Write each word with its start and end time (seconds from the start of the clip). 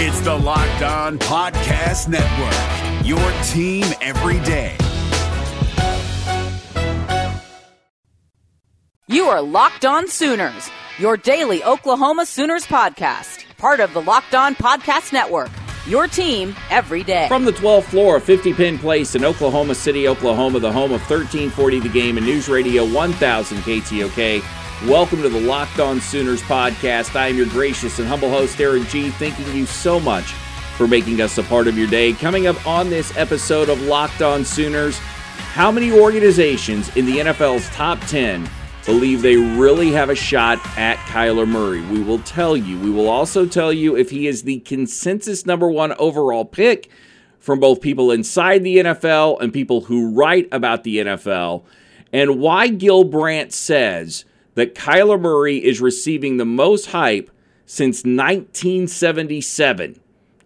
It's 0.00 0.20
the 0.20 0.32
Locked 0.32 0.82
On 0.82 1.18
Podcast 1.18 2.06
Network, 2.06 3.04
your 3.04 3.18
team 3.48 3.84
every 4.00 4.38
day. 4.46 4.76
You 9.08 9.24
are 9.24 9.42
Locked 9.42 9.84
On 9.84 10.06
Sooners, 10.06 10.70
your 11.00 11.16
daily 11.16 11.64
Oklahoma 11.64 12.26
Sooners 12.26 12.64
podcast, 12.64 13.44
part 13.56 13.80
of 13.80 13.92
the 13.92 14.00
Locked 14.00 14.36
On 14.36 14.54
Podcast 14.54 15.12
Network. 15.12 15.50
Your 15.88 16.06
team 16.06 16.54
every 16.70 17.02
day. 17.02 17.26
From 17.26 17.44
the 17.44 17.50
12th 17.50 17.86
floor 17.86 18.18
of 18.18 18.22
50 18.22 18.52
Penn 18.52 18.78
Place 18.78 19.16
in 19.16 19.24
Oklahoma 19.24 19.74
City, 19.74 20.06
Oklahoma, 20.06 20.60
the 20.60 20.70
home 20.70 20.92
of 20.92 21.00
1340 21.10 21.80
The 21.80 21.88
Game 21.88 22.18
and 22.18 22.24
News 22.24 22.48
Radio 22.48 22.88
1000 22.88 23.58
KTOK. 23.58 24.67
Welcome 24.86 25.22
to 25.22 25.28
the 25.28 25.40
Locked 25.40 25.80
On 25.80 26.00
Sooners 26.00 26.40
podcast. 26.42 27.16
I 27.16 27.26
am 27.26 27.36
your 27.36 27.48
gracious 27.48 27.98
and 27.98 28.06
humble 28.06 28.30
host, 28.30 28.60
Aaron 28.60 28.84
G. 28.84 29.10
Thanking 29.10 29.52
you 29.52 29.66
so 29.66 29.98
much 29.98 30.26
for 30.76 30.86
making 30.86 31.20
us 31.20 31.36
a 31.36 31.42
part 31.42 31.66
of 31.66 31.76
your 31.76 31.88
day. 31.88 32.12
Coming 32.12 32.46
up 32.46 32.64
on 32.64 32.88
this 32.88 33.14
episode 33.16 33.68
of 33.68 33.82
Locked 33.82 34.22
On 34.22 34.44
Sooners, 34.44 34.96
how 34.98 35.72
many 35.72 35.90
organizations 35.90 36.96
in 36.96 37.06
the 37.06 37.18
NFL's 37.18 37.68
top 37.70 37.98
10 38.02 38.48
believe 38.86 39.20
they 39.20 39.34
really 39.34 39.90
have 39.90 40.10
a 40.10 40.14
shot 40.14 40.60
at 40.78 40.96
Kyler 41.08 41.46
Murray. 41.46 41.80
We 41.86 42.00
will 42.00 42.20
tell 42.20 42.56
you. 42.56 42.78
We 42.78 42.90
will 42.90 43.08
also 43.08 43.46
tell 43.46 43.72
you 43.72 43.96
if 43.96 44.10
he 44.10 44.28
is 44.28 44.44
the 44.44 44.60
consensus 44.60 45.44
number 45.44 45.68
one 45.68 45.92
overall 45.94 46.44
pick 46.44 46.88
from 47.40 47.58
both 47.58 47.80
people 47.80 48.12
inside 48.12 48.62
the 48.62 48.76
NFL 48.76 49.40
and 49.40 49.52
people 49.52 49.80
who 49.80 50.12
write 50.14 50.48
about 50.52 50.84
the 50.84 50.98
NFL, 50.98 51.64
and 52.12 52.38
why 52.38 52.68
Gil 52.68 53.02
Brandt 53.02 53.52
says 53.52 54.24
that 54.58 54.74
Kyler 54.74 55.20
Murray 55.20 55.64
is 55.64 55.80
receiving 55.80 56.36
the 56.36 56.44
most 56.44 56.86
hype 56.86 57.30
since 57.64 57.98
1977. 57.98 60.00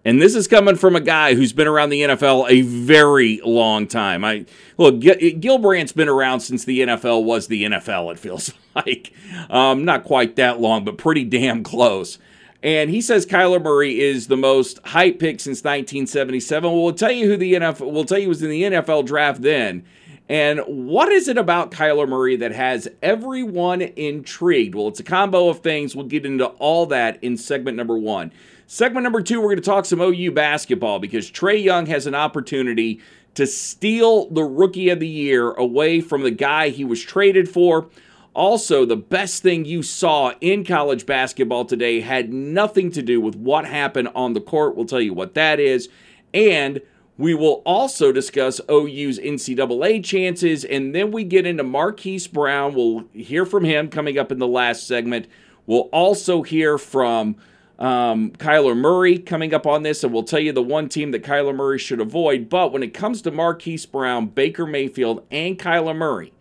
And 0.04 0.20
this 0.20 0.34
is 0.34 0.46
coming 0.48 0.76
from 0.76 0.96
a 0.96 1.00
guy 1.00 1.34
who's 1.34 1.54
been 1.54 1.68
around 1.68 1.90
the 1.90 2.02
NFL 2.02 2.50
a 2.50 2.62
very 2.62 3.40
long 3.44 3.86
time. 3.86 4.24
I 4.24 4.46
look, 4.76 4.98
Gil 5.00 5.58
Brandt's 5.58 5.92
been 5.92 6.08
around 6.08 6.40
since 6.40 6.64
the 6.64 6.80
NFL 6.80 7.22
was 7.24 7.46
the 7.46 7.62
NFL. 7.64 8.12
It 8.12 8.18
feels 8.18 8.52
like 8.74 9.12
um, 9.48 9.84
not 9.84 10.02
quite 10.04 10.36
that 10.36 10.60
long, 10.60 10.84
but 10.84 10.98
pretty 10.98 11.24
damn 11.24 11.62
close. 11.62 12.18
And 12.62 12.90
he 12.90 13.00
says 13.00 13.26
Kyler 13.26 13.62
Murray 13.62 13.98
is 13.98 14.26
the 14.26 14.36
most 14.36 14.78
hype 14.84 15.18
pick 15.18 15.40
since 15.40 15.60
1977. 15.60 16.70
Well, 16.70 16.82
we'll 16.82 16.92
tell 16.92 17.10
you 17.10 17.28
who 17.28 17.36
the 17.36 17.54
NFL. 17.54 17.90
We'll 17.90 18.04
tell 18.04 18.18
you 18.18 18.28
was 18.28 18.42
in 18.42 18.50
the 18.50 18.62
NFL 18.62 19.06
draft 19.06 19.42
then. 19.42 19.84
And 20.32 20.60
what 20.60 21.12
is 21.12 21.28
it 21.28 21.36
about 21.36 21.72
Kyler 21.72 22.08
Murray 22.08 22.36
that 22.36 22.52
has 22.52 22.88
everyone 23.02 23.82
intrigued? 23.82 24.74
Well, 24.74 24.88
it's 24.88 24.98
a 24.98 25.02
combo 25.02 25.50
of 25.50 25.60
things. 25.60 25.94
We'll 25.94 26.06
get 26.06 26.24
into 26.24 26.46
all 26.46 26.86
that 26.86 27.22
in 27.22 27.36
segment 27.36 27.76
number 27.76 27.98
one. 27.98 28.32
Segment 28.66 29.04
number 29.04 29.20
two, 29.20 29.42
we're 29.42 29.48
going 29.48 29.56
to 29.56 29.62
talk 29.62 29.84
some 29.84 30.00
OU 30.00 30.30
basketball 30.30 31.00
because 31.00 31.30
Trae 31.30 31.62
Young 31.62 31.84
has 31.84 32.06
an 32.06 32.14
opportunity 32.14 33.02
to 33.34 33.46
steal 33.46 34.30
the 34.30 34.42
rookie 34.42 34.88
of 34.88 35.00
the 35.00 35.06
year 35.06 35.50
away 35.50 36.00
from 36.00 36.22
the 36.22 36.30
guy 36.30 36.70
he 36.70 36.82
was 36.82 37.02
traded 37.02 37.46
for. 37.46 37.90
Also, 38.32 38.86
the 38.86 38.96
best 38.96 39.42
thing 39.42 39.66
you 39.66 39.82
saw 39.82 40.32
in 40.40 40.64
college 40.64 41.04
basketball 41.04 41.66
today 41.66 42.00
had 42.00 42.32
nothing 42.32 42.90
to 42.92 43.02
do 43.02 43.20
with 43.20 43.36
what 43.36 43.66
happened 43.66 44.08
on 44.14 44.32
the 44.32 44.40
court. 44.40 44.76
We'll 44.76 44.86
tell 44.86 44.98
you 44.98 45.12
what 45.12 45.34
that 45.34 45.60
is. 45.60 45.90
And 46.32 46.80
we 47.18 47.34
will 47.34 47.62
also 47.66 48.10
discuss 48.10 48.60
OU's 48.70 49.18
NCAA 49.18 50.02
chances. 50.04 50.64
And 50.64 50.94
then 50.94 51.10
we 51.10 51.24
get 51.24 51.46
into 51.46 51.62
Marquise 51.62 52.26
Brown. 52.26 52.74
We'll 52.74 53.04
hear 53.12 53.44
from 53.44 53.64
him 53.64 53.88
coming 53.88 54.18
up 54.18 54.32
in 54.32 54.38
the 54.38 54.46
last 54.46 54.86
segment. 54.86 55.26
We'll 55.66 55.90
also 55.92 56.42
hear 56.42 56.78
from 56.78 57.36
um, 57.78 58.30
Kyler 58.32 58.76
Murray 58.76 59.18
coming 59.18 59.52
up 59.52 59.66
on 59.66 59.82
this, 59.82 60.04
and 60.04 60.12
we'll 60.12 60.22
tell 60.22 60.40
you 60.40 60.52
the 60.52 60.62
one 60.62 60.88
team 60.88 61.10
that 61.10 61.22
Kyler 61.22 61.54
Murray 61.54 61.78
should 61.78 62.00
avoid. 62.00 62.48
But 62.48 62.72
when 62.72 62.82
it 62.82 62.94
comes 62.94 63.22
to 63.22 63.30
Marquise 63.30 63.86
Brown, 63.86 64.26
Baker 64.26 64.66
Mayfield, 64.66 65.24
and 65.30 65.58
Kyler 65.58 65.96
Murray, 65.96 66.32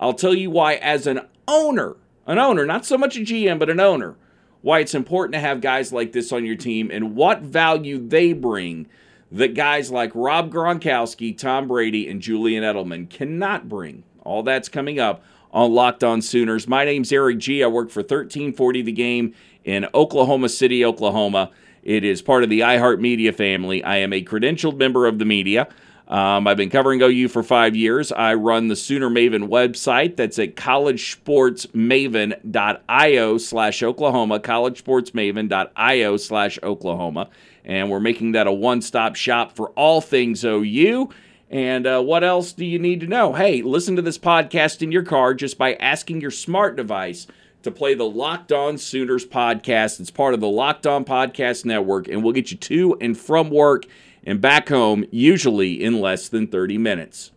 I'll 0.00 0.14
tell 0.14 0.34
you 0.34 0.50
why, 0.50 0.74
as 0.74 1.06
an 1.06 1.20
owner, 1.46 1.96
an 2.26 2.38
owner, 2.38 2.66
not 2.66 2.84
so 2.84 2.98
much 2.98 3.16
a 3.16 3.20
GM, 3.20 3.58
but 3.58 3.70
an 3.70 3.80
owner, 3.80 4.16
why 4.62 4.80
it's 4.80 4.94
important 4.94 5.34
to 5.34 5.40
have 5.40 5.60
guys 5.60 5.92
like 5.92 6.12
this 6.12 6.32
on 6.32 6.44
your 6.44 6.56
team 6.56 6.90
and 6.90 7.14
what 7.14 7.42
value 7.42 7.98
they 7.98 8.32
bring 8.32 8.86
that 9.32 9.54
guys 9.54 9.90
like 9.90 10.12
Rob 10.14 10.52
Gronkowski, 10.52 11.36
Tom 11.36 11.68
Brady, 11.68 12.08
and 12.08 12.20
Julian 12.20 12.62
Edelman 12.62 13.10
cannot 13.10 13.68
bring. 13.68 14.04
All 14.22 14.42
that's 14.42 14.68
coming 14.68 14.98
up 14.98 15.22
on 15.52 15.72
Locked 15.72 16.04
On 16.04 16.20
Sooners. 16.20 16.68
My 16.68 16.84
name's 16.84 17.12
Eric 17.12 17.38
G. 17.38 17.62
I 17.62 17.66
work 17.66 17.90
for 17.90 18.00
1340 18.00 18.82
The 18.82 18.92
Game 18.92 19.34
in 19.64 19.86
Oklahoma 19.94 20.48
City, 20.48 20.84
Oklahoma. 20.84 21.50
It 21.82 22.04
is 22.04 22.22
part 22.22 22.42
of 22.42 22.50
the 22.50 22.60
iHeartMedia 22.60 23.34
family. 23.34 23.82
I 23.82 23.98
am 23.98 24.12
a 24.12 24.22
credentialed 24.22 24.76
member 24.76 25.06
of 25.06 25.18
the 25.18 25.24
media. 25.24 25.68
Um, 26.08 26.46
I've 26.46 26.56
been 26.56 26.70
covering 26.70 27.02
OU 27.02 27.26
for 27.28 27.42
five 27.42 27.74
years. 27.74 28.12
I 28.12 28.34
run 28.34 28.68
the 28.68 28.76
Sooner 28.76 29.10
Maven 29.10 29.48
website. 29.48 30.14
That's 30.16 30.38
at 30.38 30.54
collegesportsmaven.io 30.54 33.38
slash 33.38 33.82
Oklahoma, 33.82 34.38
collegesportsmaven.io 34.38 36.16
slash 36.16 36.58
Oklahoma. 36.62 37.28
And 37.64 37.90
we're 37.90 37.98
making 37.98 38.30
that 38.32 38.46
a 38.46 38.52
one 38.52 38.82
stop 38.82 39.16
shop 39.16 39.56
for 39.56 39.70
all 39.70 40.00
things 40.00 40.44
OU. 40.44 41.10
And 41.50 41.86
uh, 41.86 42.02
what 42.02 42.22
else 42.22 42.52
do 42.52 42.64
you 42.64 42.78
need 42.78 43.00
to 43.00 43.06
know? 43.06 43.32
Hey, 43.32 43.62
listen 43.62 43.96
to 43.96 44.02
this 44.02 44.18
podcast 44.18 44.82
in 44.82 44.92
your 44.92 45.02
car 45.02 45.34
just 45.34 45.58
by 45.58 45.74
asking 45.74 46.20
your 46.20 46.30
smart 46.30 46.76
device 46.76 47.26
to 47.62 47.70
play 47.72 47.94
the 47.94 48.04
Locked 48.04 48.52
On 48.52 48.78
Sooners 48.78 49.26
podcast. 49.26 49.98
It's 49.98 50.10
part 50.10 50.34
of 50.34 50.40
the 50.40 50.48
Locked 50.48 50.86
On 50.86 51.04
Podcast 51.04 51.64
Network, 51.64 52.06
and 52.06 52.22
we'll 52.22 52.32
get 52.32 52.52
you 52.52 52.56
to 52.56 52.96
and 53.00 53.18
from 53.18 53.50
work 53.50 53.86
and 54.26 54.40
back 54.40 54.68
home, 54.68 55.06
usually 55.10 55.82
in 55.82 56.00
less 56.00 56.28
than 56.28 56.48
30 56.48 56.76
minutes. 56.76 57.30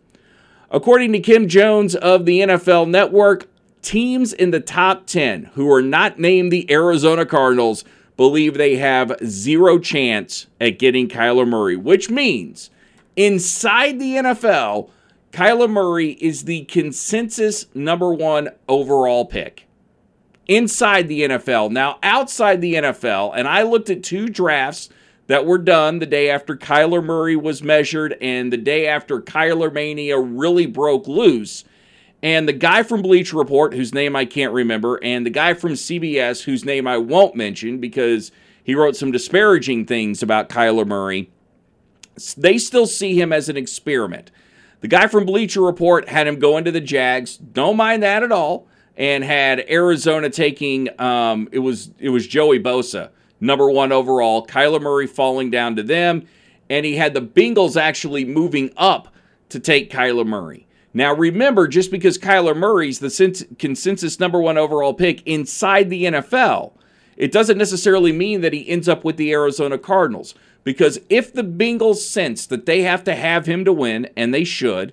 According 0.70 1.12
to 1.12 1.20
Kim 1.20 1.48
Jones 1.48 1.94
of 1.94 2.26
the 2.26 2.40
NFL 2.40 2.88
Network, 2.88 3.46
teams 3.82 4.32
in 4.32 4.50
the 4.50 4.60
top 4.60 5.06
10 5.06 5.44
who 5.54 5.70
are 5.72 5.82
not 5.82 6.18
named 6.18 6.52
the 6.52 6.70
Arizona 6.70 7.24
Cardinals 7.24 7.84
believe 8.16 8.54
they 8.54 8.76
have 8.76 9.16
zero 9.24 9.78
chance 9.78 10.46
at 10.60 10.78
getting 10.78 11.08
Kyler 11.08 11.48
Murray, 11.48 11.76
which 11.76 12.10
means 12.10 12.70
inside 13.16 13.98
the 13.98 14.16
NFL, 14.16 14.90
Kyler 15.32 15.70
Murray 15.70 16.10
is 16.20 16.44
the 16.44 16.64
consensus 16.64 17.66
number 17.74 18.12
one 18.12 18.50
overall 18.68 19.24
pick 19.24 19.66
inside 20.46 21.08
the 21.08 21.22
NFL. 21.22 21.70
Now, 21.70 21.98
outside 22.02 22.60
the 22.60 22.74
NFL, 22.74 23.32
and 23.34 23.46
I 23.48 23.62
looked 23.62 23.88
at 23.88 24.02
two 24.02 24.28
drafts 24.28 24.90
that 25.30 25.46
were 25.46 25.58
done 25.58 26.00
the 26.00 26.06
day 26.06 26.28
after 26.28 26.56
Kyler 26.56 27.04
Murray 27.04 27.36
was 27.36 27.62
measured 27.62 28.16
and 28.20 28.52
the 28.52 28.56
day 28.56 28.88
after 28.88 29.20
Kyler 29.20 29.72
Mania 29.72 30.18
really 30.18 30.66
broke 30.66 31.06
loose. 31.06 31.62
And 32.20 32.48
the 32.48 32.52
guy 32.52 32.82
from 32.82 33.00
Bleacher 33.00 33.36
Report, 33.36 33.72
whose 33.72 33.94
name 33.94 34.16
I 34.16 34.24
can't 34.24 34.52
remember, 34.52 34.98
and 35.04 35.24
the 35.24 35.30
guy 35.30 35.54
from 35.54 35.74
CBS, 35.74 36.42
whose 36.42 36.64
name 36.64 36.88
I 36.88 36.98
won't 36.98 37.36
mention 37.36 37.78
because 37.78 38.32
he 38.64 38.74
wrote 38.74 38.96
some 38.96 39.12
disparaging 39.12 39.86
things 39.86 40.20
about 40.20 40.48
Kyler 40.48 40.84
Murray, 40.84 41.30
they 42.36 42.58
still 42.58 42.88
see 42.88 43.14
him 43.20 43.32
as 43.32 43.48
an 43.48 43.56
experiment. 43.56 44.32
The 44.80 44.88
guy 44.88 45.06
from 45.06 45.26
Bleacher 45.26 45.62
Report 45.62 46.08
had 46.08 46.26
him 46.26 46.40
go 46.40 46.56
into 46.56 46.72
the 46.72 46.80
Jags. 46.80 47.36
Don't 47.36 47.76
mind 47.76 48.02
that 48.02 48.24
at 48.24 48.32
all 48.32 48.66
and 48.96 49.22
had 49.22 49.64
Arizona 49.70 50.28
taking 50.28 50.88
um, 51.00 51.48
it 51.52 51.60
was 51.60 51.92
it 52.00 52.08
was 52.08 52.26
Joey 52.26 52.58
Bosa 52.58 53.10
number 53.40 53.70
one 53.70 53.92
overall, 53.92 54.46
Kyler 54.46 54.80
Murray 54.80 55.06
falling 55.06 55.50
down 55.50 55.76
to 55.76 55.82
them, 55.82 56.26
and 56.68 56.86
he 56.86 56.96
had 56.96 57.14
the 57.14 57.22
Bengals 57.22 57.80
actually 57.80 58.24
moving 58.24 58.70
up 58.76 59.14
to 59.48 59.58
take 59.58 59.90
Kyler 59.90 60.26
Murray. 60.26 60.66
Now 60.92 61.14
remember, 61.14 61.68
just 61.68 61.90
because 61.90 62.18
Kyler 62.18 62.56
Murray's 62.56 62.98
the 62.98 63.46
consensus 63.58 64.18
number 64.18 64.40
one 64.40 64.58
overall 64.58 64.94
pick 64.94 65.26
inside 65.26 65.88
the 65.88 66.04
NFL, 66.04 66.72
it 67.16 67.32
doesn't 67.32 67.58
necessarily 67.58 68.12
mean 68.12 68.40
that 68.40 68.52
he 68.52 68.68
ends 68.68 68.88
up 68.88 69.04
with 69.04 69.16
the 69.16 69.32
Arizona 69.32 69.78
Cardinals. 69.78 70.34
Because 70.64 71.00
if 71.08 71.32
the 71.32 71.44
Bengals 71.44 71.96
sense 71.96 72.46
that 72.46 72.66
they 72.66 72.82
have 72.82 73.04
to 73.04 73.14
have 73.14 73.46
him 73.46 73.64
to 73.64 73.72
win, 73.72 74.08
and 74.16 74.34
they 74.34 74.44
should, 74.44 74.92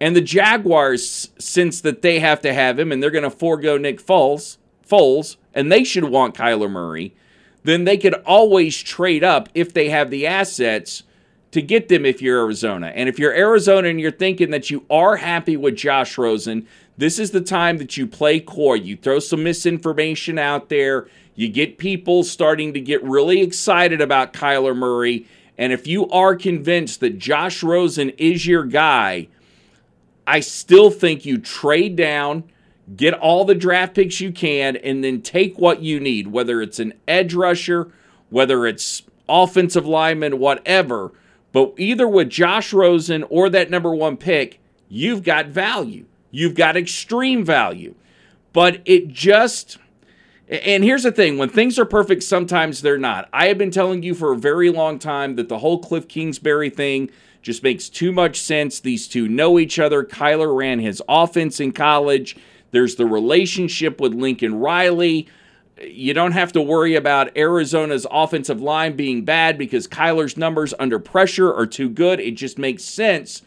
and 0.00 0.16
the 0.16 0.20
Jaguars 0.20 1.30
sense 1.38 1.80
that 1.82 2.02
they 2.02 2.20
have 2.20 2.40
to 2.40 2.52
have 2.54 2.78
him 2.78 2.90
and 2.90 3.02
they're 3.02 3.10
going 3.10 3.24
to 3.24 3.30
forego 3.30 3.76
Nick 3.76 4.02
Foles, 4.02 4.56
Foles, 4.88 5.36
and 5.54 5.70
they 5.70 5.84
should 5.84 6.04
want 6.04 6.34
Kyler 6.34 6.70
Murray, 6.70 7.14
then 7.62 7.84
they 7.84 7.96
could 7.96 8.14
always 8.24 8.80
trade 8.80 9.24
up 9.24 9.48
if 9.54 9.72
they 9.72 9.90
have 9.90 10.10
the 10.10 10.26
assets 10.26 11.02
to 11.50 11.60
get 11.60 11.88
them 11.88 12.06
if 12.06 12.22
you're 12.22 12.40
Arizona. 12.40 12.92
And 12.94 13.08
if 13.08 13.18
you're 13.18 13.34
Arizona 13.34 13.88
and 13.88 14.00
you're 14.00 14.10
thinking 14.10 14.50
that 14.50 14.70
you 14.70 14.84
are 14.88 15.16
happy 15.16 15.56
with 15.56 15.76
Josh 15.76 16.16
Rosen, 16.16 16.66
this 16.96 17.18
is 17.18 17.30
the 17.32 17.40
time 17.40 17.78
that 17.78 17.96
you 17.96 18.06
play 18.06 18.40
core. 18.40 18.76
You 18.76 18.96
throw 18.96 19.18
some 19.18 19.42
misinformation 19.42 20.38
out 20.38 20.68
there. 20.68 21.08
You 21.34 21.48
get 21.48 21.78
people 21.78 22.22
starting 22.22 22.74
to 22.74 22.80
get 22.80 23.02
really 23.02 23.40
excited 23.40 24.00
about 24.00 24.32
Kyler 24.32 24.76
Murray. 24.76 25.26
And 25.58 25.72
if 25.72 25.86
you 25.86 26.08
are 26.10 26.36
convinced 26.36 27.00
that 27.00 27.18
Josh 27.18 27.62
Rosen 27.62 28.10
is 28.10 28.46
your 28.46 28.64
guy, 28.64 29.28
I 30.26 30.40
still 30.40 30.90
think 30.90 31.24
you 31.24 31.38
trade 31.38 31.96
down, 31.96 32.44
get 32.96 33.14
all 33.14 33.44
the 33.44 33.54
draft 33.54 33.94
picks 33.94 34.20
you 34.20 34.32
can, 34.32 34.76
and 34.76 35.04
then 35.04 35.22
take 35.22 35.58
what 35.58 35.82
you 35.82 36.00
need, 36.00 36.28
whether 36.28 36.60
it's 36.60 36.78
an 36.78 36.94
edge 37.06 37.34
rusher, 37.34 37.92
whether 38.30 38.66
it's 38.66 39.02
offensive 39.28 39.86
lineman, 39.86 40.38
whatever. 40.38 41.12
But 41.52 41.74
either 41.78 42.06
with 42.08 42.30
Josh 42.30 42.72
Rosen 42.72 43.24
or 43.24 43.48
that 43.50 43.70
number 43.70 43.94
one 43.94 44.16
pick, 44.16 44.60
you've 44.88 45.22
got 45.22 45.46
value. 45.46 46.06
You've 46.30 46.54
got 46.54 46.76
extreme 46.76 47.44
value. 47.44 47.94
But 48.52 48.80
it 48.84 49.08
just. 49.08 49.78
And 50.48 50.82
here's 50.82 51.04
the 51.04 51.12
thing 51.12 51.38
when 51.38 51.48
things 51.48 51.78
are 51.78 51.84
perfect, 51.84 52.24
sometimes 52.24 52.82
they're 52.82 52.98
not. 52.98 53.28
I 53.32 53.46
have 53.46 53.58
been 53.58 53.70
telling 53.70 54.02
you 54.02 54.14
for 54.14 54.32
a 54.32 54.38
very 54.38 54.68
long 54.68 54.98
time 54.98 55.36
that 55.36 55.48
the 55.48 55.58
whole 55.58 55.78
Cliff 55.78 56.08
Kingsbury 56.08 56.70
thing 56.70 57.10
just 57.40 57.62
makes 57.62 57.88
too 57.88 58.10
much 58.10 58.40
sense. 58.40 58.80
These 58.80 59.06
two 59.06 59.28
know 59.28 59.58
each 59.58 59.78
other. 59.78 60.04
Kyler 60.04 60.56
ran 60.56 60.80
his 60.80 61.00
offense 61.08 61.60
in 61.60 61.72
college. 61.72 62.36
There's 62.70 62.96
the 62.96 63.06
relationship 63.06 64.00
with 64.00 64.14
Lincoln 64.14 64.58
Riley. 64.58 65.28
You 65.80 66.12
don't 66.14 66.32
have 66.32 66.52
to 66.52 66.60
worry 66.60 66.94
about 66.94 67.36
Arizona's 67.36 68.06
offensive 68.10 68.60
line 68.60 68.96
being 68.96 69.24
bad 69.24 69.56
because 69.58 69.88
Kyler's 69.88 70.36
numbers 70.36 70.74
under 70.78 70.98
pressure 70.98 71.52
are 71.52 71.66
too 71.66 71.88
good. 71.88 72.20
It 72.20 72.32
just 72.32 72.58
makes 72.58 72.84
sense. 72.84 73.42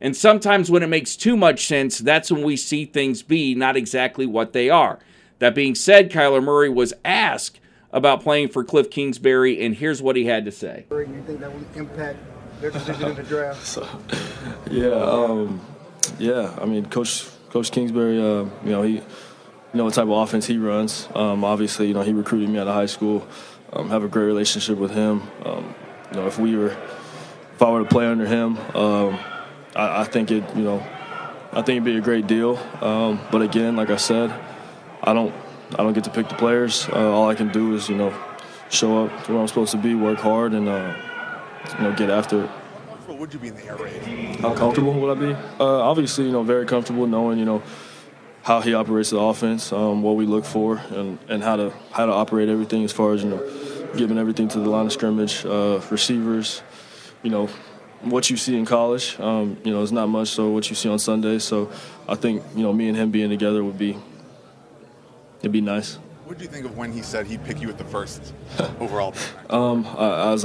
And 0.00 0.16
sometimes 0.16 0.70
when 0.70 0.82
it 0.82 0.88
makes 0.88 1.16
too 1.16 1.36
much 1.36 1.66
sense, 1.66 1.98
that's 1.98 2.30
when 2.30 2.42
we 2.42 2.56
see 2.56 2.84
things 2.84 3.22
be 3.22 3.54
not 3.54 3.76
exactly 3.76 4.26
what 4.26 4.52
they 4.52 4.68
are. 4.68 4.98
That 5.38 5.54
being 5.54 5.74
said, 5.74 6.10
Kyler 6.10 6.42
Murray 6.42 6.68
was 6.68 6.92
asked 7.04 7.60
about 7.92 8.22
playing 8.22 8.48
for 8.48 8.64
Cliff 8.64 8.90
Kingsbury, 8.90 9.64
and 9.64 9.74
here's 9.74 10.02
what 10.02 10.16
he 10.16 10.26
had 10.26 10.44
to 10.44 10.52
say. 10.52 10.84
You 10.90 11.22
think 11.26 11.40
that 11.40 11.52
will 11.52 11.64
impact 11.74 12.18
their 12.60 12.70
decision 12.70 13.10
in 13.10 13.16
the 13.16 13.22
draft? 13.22 13.66
So, 13.66 13.86
yeah, 14.70 14.88
um, 14.88 15.60
yeah. 16.18 16.54
I 16.60 16.66
mean, 16.66 16.86
Coach 16.86 17.26
Coach 17.50 17.70
Kingsbury, 17.70 18.18
uh, 18.20 18.44
you 18.64 18.70
know, 18.70 18.82
he, 18.82 18.94
you 18.94 19.02
know, 19.74 19.84
what 19.84 19.94
type 19.94 20.04
of 20.04 20.10
offense 20.10 20.46
he 20.46 20.58
runs. 20.58 21.08
Um, 21.14 21.44
obviously, 21.44 21.88
you 21.88 21.94
know, 21.94 22.02
he 22.02 22.12
recruited 22.12 22.48
me 22.48 22.58
out 22.58 22.66
of 22.66 22.74
high 22.74 22.86
school. 22.86 23.26
Um, 23.72 23.90
have 23.90 24.04
a 24.04 24.08
great 24.08 24.24
relationship 24.24 24.78
with 24.78 24.90
him. 24.90 25.22
Um, 25.44 25.74
you 26.10 26.20
know, 26.20 26.26
if 26.26 26.38
we 26.38 26.56
were, 26.56 26.70
if 26.70 27.62
I 27.62 27.70
were 27.70 27.82
to 27.82 27.88
play 27.88 28.06
under 28.06 28.26
him, 28.26 28.58
um, 28.74 29.18
I, 29.74 30.02
I, 30.02 30.04
think 30.04 30.30
it, 30.30 30.44
you 30.56 30.62
know, 30.62 30.78
I 31.52 31.62
think 31.62 31.68
it'd 31.70 31.84
be 31.84 31.96
a 31.96 32.00
great 32.00 32.26
deal. 32.26 32.58
Um, 32.80 33.20
but 33.30 33.42
again, 33.42 33.76
like 33.76 33.90
I 33.90 33.96
said, 33.96 34.32
I 35.02 35.12
don't, 35.12 35.34
I 35.72 35.82
don't 35.82 35.92
get 35.92 36.04
to 36.04 36.10
pick 36.10 36.28
the 36.28 36.36
players. 36.36 36.88
Uh, 36.88 37.10
all 37.10 37.28
I 37.28 37.34
can 37.34 37.48
do 37.48 37.74
is, 37.74 37.88
you 37.88 37.96
know, 37.96 38.14
show 38.70 39.04
up 39.04 39.24
to 39.24 39.32
where 39.32 39.40
I'm 39.40 39.48
supposed 39.48 39.72
to 39.72 39.78
be, 39.78 39.94
work 39.94 40.18
hard, 40.18 40.52
and 40.52 40.68
uh, 40.68 40.94
you 41.78 41.84
know, 41.84 41.92
get 41.92 42.10
after 42.10 42.44
it 42.44 42.50
would 43.14 43.32
you 43.32 43.38
be 43.38 43.48
in 43.48 43.56
the 43.56 43.64
air 43.66 43.76
raid? 43.76 44.36
How 44.40 44.54
comfortable 44.54 44.92
would 44.94 45.16
I 45.16 45.20
be? 45.20 45.32
Uh, 45.60 45.64
obviously, 45.64 46.26
you 46.26 46.32
know, 46.32 46.42
very 46.42 46.66
comfortable 46.66 47.06
knowing, 47.06 47.38
you 47.38 47.44
know, 47.44 47.62
how 48.42 48.60
he 48.60 48.74
operates 48.74 49.10
the 49.10 49.18
offense, 49.18 49.72
um, 49.72 50.02
what 50.02 50.16
we 50.16 50.26
look 50.26 50.44
for, 50.44 50.76
and, 50.90 51.18
and 51.28 51.42
how 51.42 51.56
to 51.56 51.72
how 51.90 52.06
to 52.06 52.12
operate 52.12 52.48
everything 52.48 52.84
as 52.84 52.92
far 52.92 53.12
as 53.12 53.22
you 53.22 53.30
know, 53.30 53.90
giving 53.96 54.18
everything 54.18 54.48
to 54.48 54.60
the 54.60 54.68
line 54.68 54.86
of 54.86 54.92
scrimmage, 54.92 55.44
uh, 55.44 55.80
receivers, 55.90 56.62
you 57.22 57.30
know, 57.30 57.48
what 58.02 58.30
you 58.30 58.36
see 58.36 58.56
in 58.56 58.64
college. 58.64 59.18
Um, 59.18 59.56
you 59.64 59.72
know, 59.72 59.82
it's 59.82 59.92
not 59.92 60.08
much. 60.08 60.28
So 60.28 60.50
what 60.50 60.68
you 60.70 60.76
see 60.76 60.88
on 60.88 60.98
Sunday. 60.98 61.38
So 61.38 61.70
I 62.08 62.14
think 62.14 62.42
you 62.54 62.62
know, 62.62 62.72
me 62.72 62.88
and 62.88 62.96
him 62.96 63.10
being 63.10 63.30
together 63.30 63.64
would 63.64 63.78
be 63.78 63.96
it'd 65.40 65.52
be 65.52 65.60
nice. 65.60 65.98
What 66.26 66.38
do 66.38 66.42
you 66.42 66.50
think 66.50 66.66
of 66.66 66.76
when 66.76 66.90
he 66.90 67.02
said 67.02 67.28
he'd 67.28 67.44
pick 67.44 67.60
you 67.60 67.68
at 67.68 67.78
the 67.78 67.84
first 67.84 68.34
overall? 68.80 69.14
um, 69.48 69.86
I, 69.96 70.06
I 70.06 70.32
was 70.32 70.44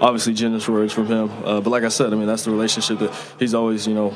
obviously, 0.00 0.34
generous 0.34 0.68
words 0.68 0.92
from 0.92 1.06
him, 1.06 1.30
uh, 1.44 1.60
but 1.60 1.70
like 1.70 1.84
I 1.84 1.88
said, 1.88 2.12
I 2.12 2.16
mean 2.16 2.26
that's 2.26 2.44
the 2.44 2.50
relationship 2.50 2.98
that 2.98 3.14
he's 3.38 3.54
always, 3.54 3.86
you 3.86 3.94
know, 3.94 4.12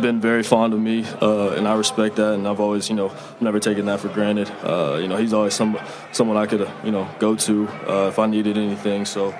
been 0.00 0.18
very 0.18 0.42
fond 0.42 0.72
of 0.72 0.80
me, 0.80 1.04
uh, 1.20 1.50
and 1.50 1.68
I 1.68 1.74
respect 1.74 2.16
that, 2.16 2.32
and 2.32 2.48
I've 2.48 2.58
always, 2.58 2.88
you 2.88 2.96
know, 2.96 3.14
never 3.38 3.60
taken 3.60 3.84
that 3.84 4.00
for 4.00 4.08
granted. 4.08 4.50
Uh, 4.62 4.98
you 4.98 5.08
know, 5.08 5.18
he's 5.18 5.34
always 5.34 5.52
some 5.52 5.78
someone 6.10 6.38
I 6.38 6.46
could, 6.46 6.66
you 6.82 6.90
know, 6.90 7.06
go 7.18 7.36
to 7.36 7.68
uh, 7.86 8.08
if 8.08 8.18
I 8.18 8.24
needed 8.24 8.56
anything. 8.56 9.04
So, 9.04 9.34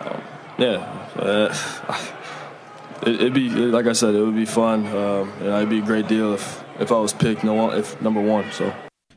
um, 0.00 0.22
yeah, 0.58 0.78
uh, 1.14 1.56
it, 3.06 3.20
would 3.20 3.34
be 3.34 3.50
like 3.50 3.86
I 3.86 3.92
said, 3.92 4.16
it 4.16 4.20
would 4.20 4.34
be 4.34 4.46
fun, 4.46 4.84
um, 4.88 5.32
and 5.38 5.46
it'd 5.46 5.70
be 5.70 5.78
a 5.78 5.82
great 5.82 6.08
deal 6.08 6.34
if 6.34 6.64
if 6.80 6.90
I 6.90 6.98
was 6.98 7.12
picked, 7.12 7.44
no, 7.44 7.70
if 7.70 8.02
number 8.02 8.20
one. 8.20 8.50
So. 8.50 8.74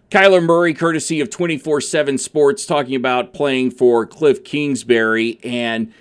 Kyler 0.09 0.41
Murray, 0.41 0.73
courtesy 0.73 1.19
of 1.19 1.29
24 1.29 1.81
7 1.81 2.17
Sports, 2.17 2.65
talking 2.65 2.95
about 2.95 3.33
playing 3.33 3.71
for 3.71 4.05
Cliff 4.05 4.41
Kingsbury. 4.41 5.37
And 5.43 5.93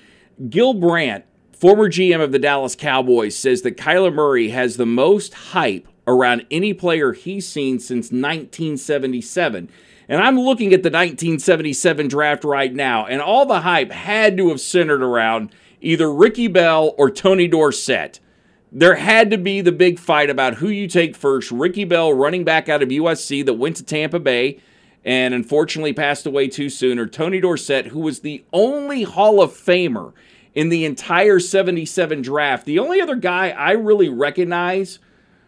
Gil 0.49 0.75
Brandt, 0.75 1.25
former 1.53 1.89
GM 1.89 2.23
of 2.23 2.31
the 2.31 2.39
Dallas 2.39 2.77
Cowboys, 2.77 3.37
says 3.37 3.63
that 3.63 3.77
Kyler 3.77 4.15
Murray 4.15 4.51
has 4.51 4.77
the 4.77 4.87
most 4.87 5.35
hype 5.35 5.89
around 6.07 6.47
any 6.53 6.73
player 6.73 7.15
he's 7.15 7.49
seen 7.49 7.81
since 7.81 8.13
1977. 8.13 9.69
And 10.09 10.23
I'm 10.23 10.39
looking 10.39 10.73
at 10.73 10.85
the 10.85 10.91
1977 10.91 12.07
draft 12.07 12.45
right 12.45 12.73
now, 12.73 13.07
and 13.07 13.21
all 13.21 13.45
the 13.45 13.63
hype 13.63 13.91
had 13.91 14.37
to 14.37 14.51
have 14.51 14.61
centered 14.61 15.03
around 15.03 15.51
either 15.81 16.13
Ricky 16.13 16.47
Bell 16.47 16.95
or 16.97 17.11
Tony 17.11 17.49
Dorsett 17.49 18.21
there 18.73 18.97
had 18.97 19.31
to 19.31 19.39
be 19.39 19.61
the 19.61 19.73
big 19.73 19.99
fight 19.99 20.29
about 20.29 20.55
who 20.55 20.69
you 20.69 20.89
take 20.89 21.17
first. 21.17 21.51
Ricky 21.51 21.85
Bell, 21.85 22.13
running 22.13 22.45
back 22.45 22.69
out 22.69 22.83
of 22.83 22.89
USC 22.89 23.45
that 23.47 23.55
went 23.55 23.77
to 23.77 23.85
Tampa 23.85 24.19
Bay 24.19 24.61
and 25.05 25.35
unfortunately 25.35 25.93
passed 25.93 26.27
away 26.27 26.49
too 26.49 26.69
soon, 26.69 26.99
or 26.99 27.07
Tony 27.07 27.41
Dorsett, 27.41 27.87
who 27.87 28.01
was 28.01 28.21
the 28.21 28.45
only 28.53 29.05
Hall 29.05 29.41
of 29.41 29.53
Famer 29.53 30.13
in 30.53 30.69
the 30.69 30.85
entire 30.85 31.39
77 31.39 32.23
draft. 32.23 32.65
The 32.65 32.81
only 32.81 33.01
other 33.01 33.15
guy 33.15 33.51
I 33.51 33.73
really 33.73 34.09
recognize 34.09 34.99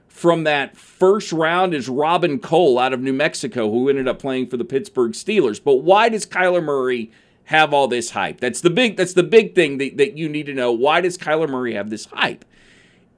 from 0.06 0.44
that 0.44 0.76
first 0.76 1.32
round 1.32 1.74
is 1.74 1.88
Robin 1.88 2.38
Cole 2.38 2.78
out 2.78 2.92
of 2.92 3.00
New 3.00 3.12
Mexico, 3.12 3.70
who 3.70 3.88
ended 3.88 4.06
up 4.06 4.18
playing 4.18 4.46
for 4.46 4.56
the 4.56 4.64
Pittsburgh 4.64 5.12
Steelers. 5.12 5.62
But 5.62 5.76
why 5.76 6.08
does 6.08 6.24
Kyler 6.24 6.62
Murray 6.62 7.10
have 7.44 7.74
all 7.74 7.88
this 7.88 8.10
hype? 8.10 8.38
That's 8.40 8.60
the 8.60 8.70
big 8.70 8.96
that's 8.96 9.14
the 9.14 9.22
big 9.22 9.54
thing 9.54 9.78
that, 9.78 9.96
that 9.96 10.16
you 10.16 10.28
need 10.28 10.46
to 10.46 10.54
know. 10.54 10.70
Why 10.70 11.00
does 11.00 11.18
Kyler 11.18 11.48
Murray 11.48 11.74
have 11.74 11.90
this 11.90 12.04
hype? 12.06 12.44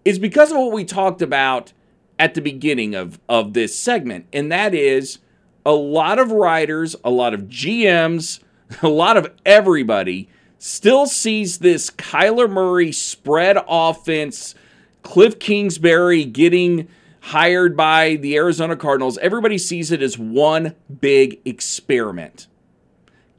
Is 0.04 0.18
because 0.18 0.50
of 0.50 0.58
what 0.58 0.72
we 0.72 0.84
talked 0.84 1.22
about 1.22 1.72
at 2.18 2.34
the 2.34 2.40
beginning 2.40 2.94
of, 2.94 3.18
of 3.28 3.54
this 3.54 3.78
segment, 3.78 4.26
and 4.32 4.50
that 4.52 4.74
is 4.74 5.18
a 5.64 5.72
lot 5.72 6.18
of 6.18 6.30
writers, 6.30 6.96
a 7.04 7.10
lot 7.10 7.34
of 7.34 7.42
GMs, 7.42 8.40
a 8.82 8.88
lot 8.88 9.16
of 9.16 9.32
everybody 9.44 10.28
still 10.58 11.06
sees 11.06 11.58
this 11.58 11.90
Kyler 11.90 12.48
Murray 12.48 12.92
spread 12.92 13.56
offense, 13.66 14.54
Cliff 15.02 15.38
Kingsbury 15.38 16.24
getting 16.24 16.88
hired 17.20 17.76
by 17.76 18.16
the 18.16 18.36
Arizona 18.36 18.76
Cardinals. 18.76 19.18
Everybody 19.18 19.58
sees 19.58 19.90
it 19.90 20.02
as 20.02 20.18
one 20.18 20.74
big 21.00 21.40
experiment. 21.44 22.46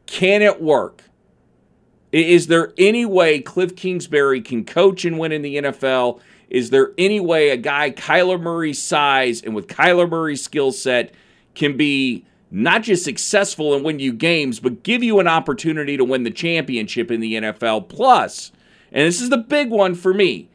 Can 0.05 0.41
it 0.41 0.61
work? 0.61 1.03
Is 2.11 2.47
there 2.47 2.73
any 2.77 3.05
way 3.05 3.39
Cliff 3.39 3.75
Kingsbury 3.75 4.41
can 4.41 4.65
coach 4.65 5.05
and 5.05 5.17
win 5.17 5.31
in 5.31 5.41
the 5.41 5.55
NFL? 5.57 6.19
Is 6.51 6.69
there 6.69 6.91
any 6.97 7.21
way 7.21 7.49
a 7.49 7.57
guy 7.57 7.91
Kyler 7.91 8.39
Murray's 8.39 8.81
size 8.81 9.41
and 9.41 9.55
with 9.55 9.67
Kyler 9.67 10.07
Murray's 10.07 10.43
skill 10.43 10.73
set 10.73 11.13
can 11.55 11.77
be 11.77 12.25
not 12.51 12.83
just 12.83 13.05
successful 13.05 13.73
and 13.73 13.85
win 13.85 13.99
you 13.99 14.11
games, 14.11 14.59
but 14.59 14.83
give 14.83 15.01
you 15.01 15.21
an 15.21 15.29
opportunity 15.29 15.95
to 15.95 16.03
win 16.03 16.23
the 16.23 16.29
championship 16.29 17.09
in 17.09 17.21
the 17.21 17.35
NFL? 17.35 17.87
Plus, 17.87 18.51
and 18.91 19.07
this 19.07 19.21
is 19.21 19.29
the 19.29 19.37
big 19.37 19.69
one 19.69 19.95
for 19.95 20.13
me, 20.13 20.49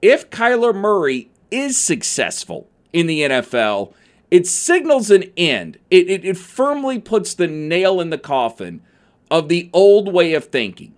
if 0.00 0.30
Kyler 0.30 0.72
Murray 0.72 1.28
is 1.50 1.76
successful 1.76 2.68
in 2.92 3.08
the 3.08 3.22
NFL, 3.22 3.92
it 4.30 4.46
signals 4.46 5.10
an 5.10 5.24
end. 5.36 5.78
It, 5.90 6.08
it, 6.08 6.24
it, 6.24 6.38
firmly 6.38 7.00
puts 7.00 7.34
the 7.34 7.48
nail 7.48 8.00
in 8.00 8.10
the 8.10 8.18
coffin 8.18 8.82
of 9.32 9.48
the 9.48 9.68
old 9.72 10.12
way 10.12 10.34
of 10.34 10.44
thinking 10.44 10.94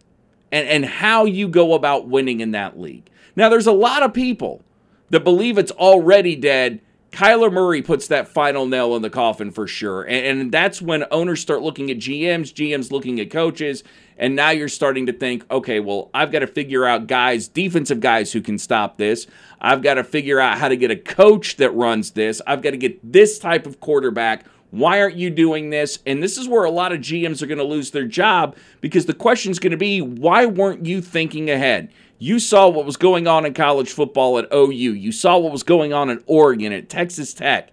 and, 0.51 0.69
and 0.69 0.85
how 0.85 1.25
you 1.25 1.49
go 1.49 1.73
about 1.73 2.07
winning 2.07 2.41
in 2.41 2.51
that 2.51 2.79
league. 2.79 3.09
Now, 3.37 3.49
there's 3.49 3.67
a 3.67 3.73
lot 3.73 4.03
of 4.03 4.13
people 4.13 4.63
that 5.11 5.25
believe 5.25 5.59
it's 5.59 5.73
already 5.73 6.37
dead. 6.37 6.81
Kyler 7.13 7.53
Murray 7.53 7.83
puts 7.83 8.09
that 8.09 8.27
final 8.27 8.67
nail 8.67 8.97
in 8.97 9.03
the 9.03 9.11
coffin 9.11 9.51
for 9.51 9.67
sure. 9.67 10.03
And, 10.03 10.41
and, 10.41 10.53
that's 10.53 10.81
when 10.81 11.05
owners 11.11 11.41
start 11.41 11.61
looking 11.61 11.91
at 11.91 11.99
GMs, 11.99 12.55
GMs 12.55 12.91
looking 12.91 13.21
at 13.21 13.31
coaches, 13.31 13.85
and 14.17 14.35
now 14.35 14.49
you're 14.49 14.69
starting 14.69 15.05
to 15.07 15.13
think, 15.13 15.45
okay, 15.51 15.79
well, 15.79 16.11
I've 16.15 16.33
got 16.33 16.39
to 16.39 16.47
figure 16.47 16.87
out 16.87 17.07
guys, 17.07 17.49
defensive 17.49 18.01
guys 18.01 18.33
who 18.33 18.41
can 18.41 18.59
stop 18.59 18.97
this. 18.97 19.27
I've 19.61 19.83
got 19.83 19.95
to 19.95 20.05
figure 20.05 20.41
out 20.41 20.57
how 20.57 20.69
to 20.69 20.77
get 20.77 20.91
a 20.91 20.97
coach 20.97 21.57
that 21.57 21.71
runs 21.73 22.13
this. 22.13 22.41
I've 22.47 22.63
got 22.63 22.71
to 22.71 22.79
get 22.79 23.13
this 23.13 23.39
type 23.39 23.67
of 23.67 23.81
quarterback. 23.81 24.47
Why 24.71 25.03
aren't 25.03 25.17
you 25.17 25.29
doing 25.29 25.69
this? 25.69 25.99
And 26.07 26.23
this 26.23 26.39
is 26.39 26.49
where 26.49 26.65
a 26.65 26.71
lot 26.71 26.93
of 26.93 27.01
GMs 27.01 27.43
are 27.43 27.47
going 27.47 27.59
to 27.59 27.65
lose 27.65 27.91
their 27.91 28.07
job 28.07 28.57
because 28.81 29.05
the 29.05 29.13
question 29.13 29.53
is 29.53 29.59
going 29.59 29.73
to 29.73 29.77
be, 29.77 30.01
why 30.01 30.47
weren't 30.47 30.87
you 30.87 31.03
thinking 31.03 31.51
ahead? 31.51 31.91
You 32.23 32.39
saw 32.39 32.69
what 32.69 32.87
was 32.87 32.97
going 32.97 33.27
on 33.27 33.45
in 33.45 33.53
college 33.53 33.91
football 33.91 34.39
at 34.39 34.47
OU. 34.55 34.71
You 34.71 35.11
saw 35.11 35.39
what 35.39 35.51
was 35.51 35.65
going 35.65 35.93
on 35.93 36.09
at 36.09 36.23
Oregon, 36.27 36.73
at 36.73 36.89
Texas 36.89 37.35
Tech. 37.35 37.73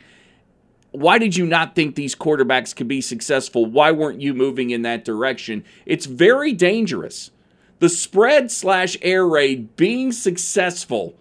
Why 0.90 1.20
did 1.20 1.38
you 1.38 1.46
not 1.46 1.76
think 1.76 1.94
these 1.94 2.16
quarterbacks 2.16 2.76
could 2.76 2.88
be 2.88 3.00
successful? 3.00 3.68
Why 3.68 3.92
weren't 3.92 4.22
you 4.22 4.34
moving 4.34 4.72
in 4.72 4.82
that 4.82 5.06
direction? 5.06 5.64
It's 5.86 6.08
very 6.08 6.52
dangerous. 6.52 7.30
The 7.78 7.90
spread 7.90 8.50
slash 8.50 8.98
air 9.04 9.24
raid 9.28 9.76
being 9.76 10.12
successful 10.12 11.14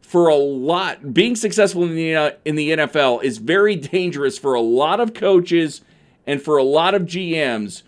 for 0.00 0.28
a 0.28 0.36
lot, 0.36 1.12
being 1.12 1.36
successful 1.36 1.84
in 1.84 1.94
the 1.94 2.16
uh, 2.16 2.30
in 2.46 2.54
the 2.54 2.70
NFL 2.70 3.22
is 3.22 3.36
very 3.36 3.76
dangerous 3.76 4.38
for 4.38 4.54
a 4.54 4.62
lot 4.62 5.00
of 5.00 5.12
coaches 5.12 5.82
and 6.26 6.40
for 6.40 6.56
a 6.56 6.64
lot 6.64 6.94
of 6.94 7.02
GMs 7.02 7.82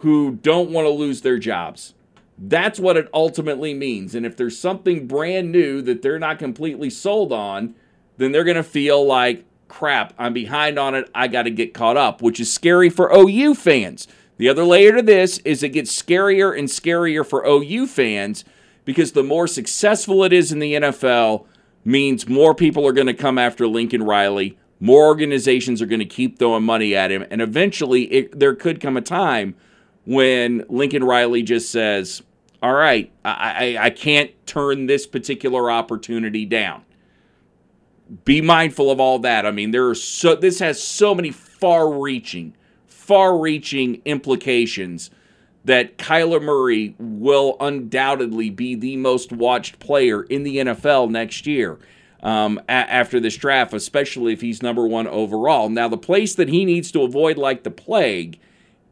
who 0.00 0.32
don't 0.32 0.68
want 0.68 0.84
to 0.84 0.90
lose 0.90 1.22
their 1.22 1.38
jobs. 1.38 1.94
That's 2.36 2.80
what 2.80 2.96
it 2.96 3.08
ultimately 3.14 3.74
means. 3.74 4.14
And 4.14 4.26
if 4.26 4.36
there's 4.36 4.58
something 4.58 5.06
brand 5.06 5.52
new 5.52 5.80
that 5.82 6.02
they're 6.02 6.18
not 6.18 6.38
completely 6.38 6.90
sold 6.90 7.32
on, 7.32 7.74
then 8.16 8.32
they're 8.32 8.44
going 8.44 8.56
to 8.56 8.62
feel 8.62 9.04
like, 9.04 9.44
crap, 9.68 10.12
I'm 10.18 10.32
behind 10.32 10.78
on 10.78 10.94
it. 10.94 11.08
I 11.14 11.28
got 11.28 11.42
to 11.42 11.50
get 11.50 11.74
caught 11.74 11.96
up, 11.96 12.22
which 12.22 12.40
is 12.40 12.52
scary 12.52 12.90
for 12.90 13.12
OU 13.14 13.54
fans. 13.54 14.08
The 14.36 14.48
other 14.48 14.64
layer 14.64 14.96
to 14.96 15.02
this 15.02 15.38
is 15.38 15.62
it 15.62 15.70
gets 15.70 16.00
scarier 16.00 16.56
and 16.56 16.68
scarier 16.68 17.24
for 17.24 17.46
OU 17.46 17.86
fans 17.86 18.44
because 18.84 19.12
the 19.12 19.22
more 19.22 19.46
successful 19.46 20.24
it 20.24 20.32
is 20.32 20.50
in 20.50 20.58
the 20.58 20.74
NFL 20.74 21.46
means 21.84 22.28
more 22.28 22.54
people 22.54 22.86
are 22.86 22.92
going 22.92 23.06
to 23.06 23.14
come 23.14 23.38
after 23.38 23.66
Lincoln 23.66 24.02
Riley. 24.02 24.58
More 24.80 25.06
organizations 25.06 25.80
are 25.80 25.86
going 25.86 26.00
to 26.00 26.04
keep 26.04 26.38
throwing 26.38 26.64
money 26.64 26.94
at 26.96 27.12
him. 27.12 27.24
And 27.30 27.40
eventually, 27.40 28.04
it, 28.12 28.38
there 28.38 28.54
could 28.54 28.80
come 28.80 28.96
a 28.96 29.00
time 29.00 29.54
when 30.04 30.64
Lincoln 30.68 31.04
Riley 31.04 31.42
just 31.42 31.70
says, 31.70 32.22
All 32.62 32.74
right, 32.74 33.12
I, 33.24 33.76
I, 33.76 33.86
I 33.86 33.90
can't 33.90 34.30
turn 34.46 34.86
this 34.86 35.06
particular 35.06 35.70
opportunity 35.70 36.44
down. 36.44 36.84
Be 38.24 38.40
mindful 38.40 38.90
of 38.90 39.00
all 39.00 39.18
that. 39.20 39.46
I 39.46 39.50
mean, 39.50 39.70
there 39.70 39.88
are 39.88 39.94
so 39.94 40.34
this 40.34 40.58
has 40.58 40.82
so 40.82 41.14
many 41.14 41.30
far 41.30 41.90
reaching, 41.90 42.54
far 42.86 43.38
reaching 43.38 44.02
implications 44.04 45.10
that 45.64 45.96
Kyler 45.96 46.42
Murray 46.42 46.94
will 46.98 47.56
undoubtedly 47.58 48.50
be 48.50 48.74
the 48.74 48.96
most 48.98 49.32
watched 49.32 49.78
player 49.78 50.22
in 50.24 50.42
the 50.42 50.58
NFL 50.58 51.10
next 51.10 51.46
year 51.46 51.78
um, 52.22 52.60
a- 52.68 52.72
after 52.72 53.18
this 53.18 53.36
draft, 53.36 53.72
especially 53.72 54.34
if 54.34 54.42
he's 54.42 54.62
number 54.62 54.86
one 54.86 55.06
overall. 55.06 55.70
Now, 55.70 55.88
the 55.88 55.96
place 55.96 56.34
that 56.34 56.50
he 56.50 56.66
needs 56.66 56.92
to 56.92 57.02
avoid 57.02 57.38
like 57.38 57.62
the 57.62 57.70
plague 57.70 58.38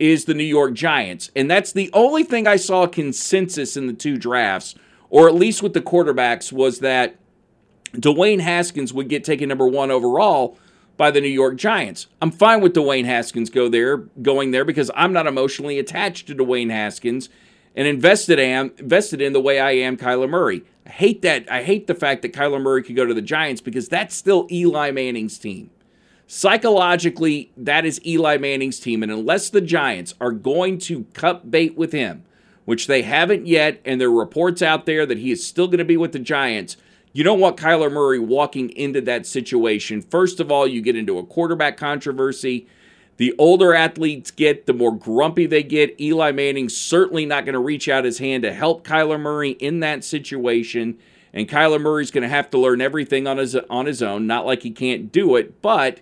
is 0.03 0.25
the 0.25 0.35
New 0.35 0.43
York 0.43 0.75
Giants. 0.75 1.31
And 1.37 1.49
that's 1.49 1.71
the 1.71 1.89
only 1.93 2.25
thing 2.25 2.49
I 2.49 2.57
saw 2.57 2.89
consensus 2.89 3.77
in 3.77 3.87
the 3.87 3.93
two 3.93 4.17
drafts, 4.17 4.75
or 5.11 5.29
at 5.29 5.35
least 5.37 5.63
with 5.63 5.75
the 5.75 5.81
quarterbacks, 5.81 6.53
was 6.53 6.81
that 6.81 7.15
Dwayne 7.93 8.41
Haskins 8.41 8.93
would 8.93 9.09
get 9.09 9.23
taken 9.23 9.49
number 9.49 9.69
one 9.69 9.93
overall 9.93 10.59
by 10.97 11.13
the 11.13 11.21
New 11.21 11.29
York 11.29 11.55
Giants. 11.55 12.09
I'm 12.21 12.33
fine 12.33 12.61
with 12.61 12.75
Dwayne 12.75 13.05
Haskins 13.05 13.49
go 13.49 13.69
there, 13.69 13.99
going 14.21 14.51
there 14.51 14.65
because 14.65 14.91
I'm 14.97 15.13
not 15.13 15.29
emotionally 15.29 15.79
attached 15.79 16.27
to 16.27 16.35
Dwayne 16.35 16.71
Haskins 16.71 17.29
and 17.77 17.87
invested 17.87 18.41
am 18.41 18.73
invested 18.79 19.23
in 19.23 19.33
the 19.33 19.41
way 19.41 19.61
I 19.61 19.71
am 19.71 19.97
Kyler 19.97 20.29
Murray. 20.29 20.65
I 20.85 20.91
hate 20.91 21.23
that. 21.23 21.49
I 21.49 21.63
hate 21.63 21.87
the 21.87 21.95
fact 21.95 22.23
that 22.23 22.33
Kyler 22.33 22.61
Murray 22.61 22.83
could 22.83 22.97
go 22.97 23.07
to 23.07 23.15
the 23.15 23.23
Giants 23.23 23.61
because 23.61 23.89
that's 23.89 24.17
still 24.17 24.49
Eli 24.51 24.91
Manning's 24.91 25.39
team. 25.39 25.71
Psychologically, 26.35 27.53
that 27.59 27.85
is 27.85 28.01
Eli 28.07 28.39
Manning's 28.39 28.81
team, 28.81 29.03
and 29.03 29.13
unless 29.13 29.51
the 29.51 29.61
Giants 29.61 30.15
are 30.19 30.33
going 30.33 30.79
to 30.79 31.05
cut 31.13 31.51
bait 31.51 31.77
with 31.77 31.93
him, 31.93 32.25
which 32.65 32.87
they 32.87 33.03
haven't 33.03 33.47
yet, 33.47 33.81
and 33.85 34.01
there 34.01 34.09
are 34.09 34.19
reports 34.19 34.63
out 34.63 34.87
there 34.87 35.05
that 35.05 35.19
he 35.19 35.31
is 35.31 35.47
still 35.47 35.67
going 35.67 35.79
to 35.79 35.85
be 35.85 35.97
with 35.97 36.13
the 36.13 36.19
Giants 36.19 36.77
you 37.13 37.25
don't 37.25 37.41
want 37.41 37.59
Kyler 37.59 37.93
Murray 37.93 38.19
walking 38.19 38.71
into 38.71 39.01
that 39.03 39.27
situation. 39.27 40.01
First 40.01 40.41
of 40.41 40.51
all, 40.51 40.67
you 40.67 40.81
get 40.81 40.97
into 40.97 41.19
a 41.19 41.25
quarterback 41.25 41.77
controversy. 41.77 42.67
The 43.19 43.35
older 43.37 43.75
athletes 43.75 44.31
get, 44.31 44.67
the 44.67 44.73
more 44.73 44.97
grumpy 44.97 45.45
they 45.45 45.63
get. 45.63 46.01
Eli 46.01 46.33
Manning's 46.33 46.77
certainly 46.77 47.27
not 47.27 47.45
going 47.45 47.53
to 47.53 47.59
reach 47.59 47.89
out 47.89 48.05
his 48.05 48.19
hand 48.19 48.45
to 48.45 48.53
help 48.53 48.87
Kyler 48.87 49.21
Murray 49.21 49.51
in 49.51 49.81
that 49.81 50.05
situation. 50.05 50.99
And 51.35 51.49
Kyler 51.49 51.81
Murray's 51.81 52.11
going 52.11 52.23
to 52.23 52.29
have 52.29 52.51
to 52.51 52.59
learn 52.59 52.81
everything 52.81 53.27
on 53.27 53.37
his 53.37 53.55
on 53.55 53.85
his 53.85 54.03
own. 54.03 54.27
Not 54.27 54.47
like 54.47 54.63
he 54.63 54.71
can't 54.71 55.13
do 55.13 55.37
it, 55.37 55.61
but 55.61 56.01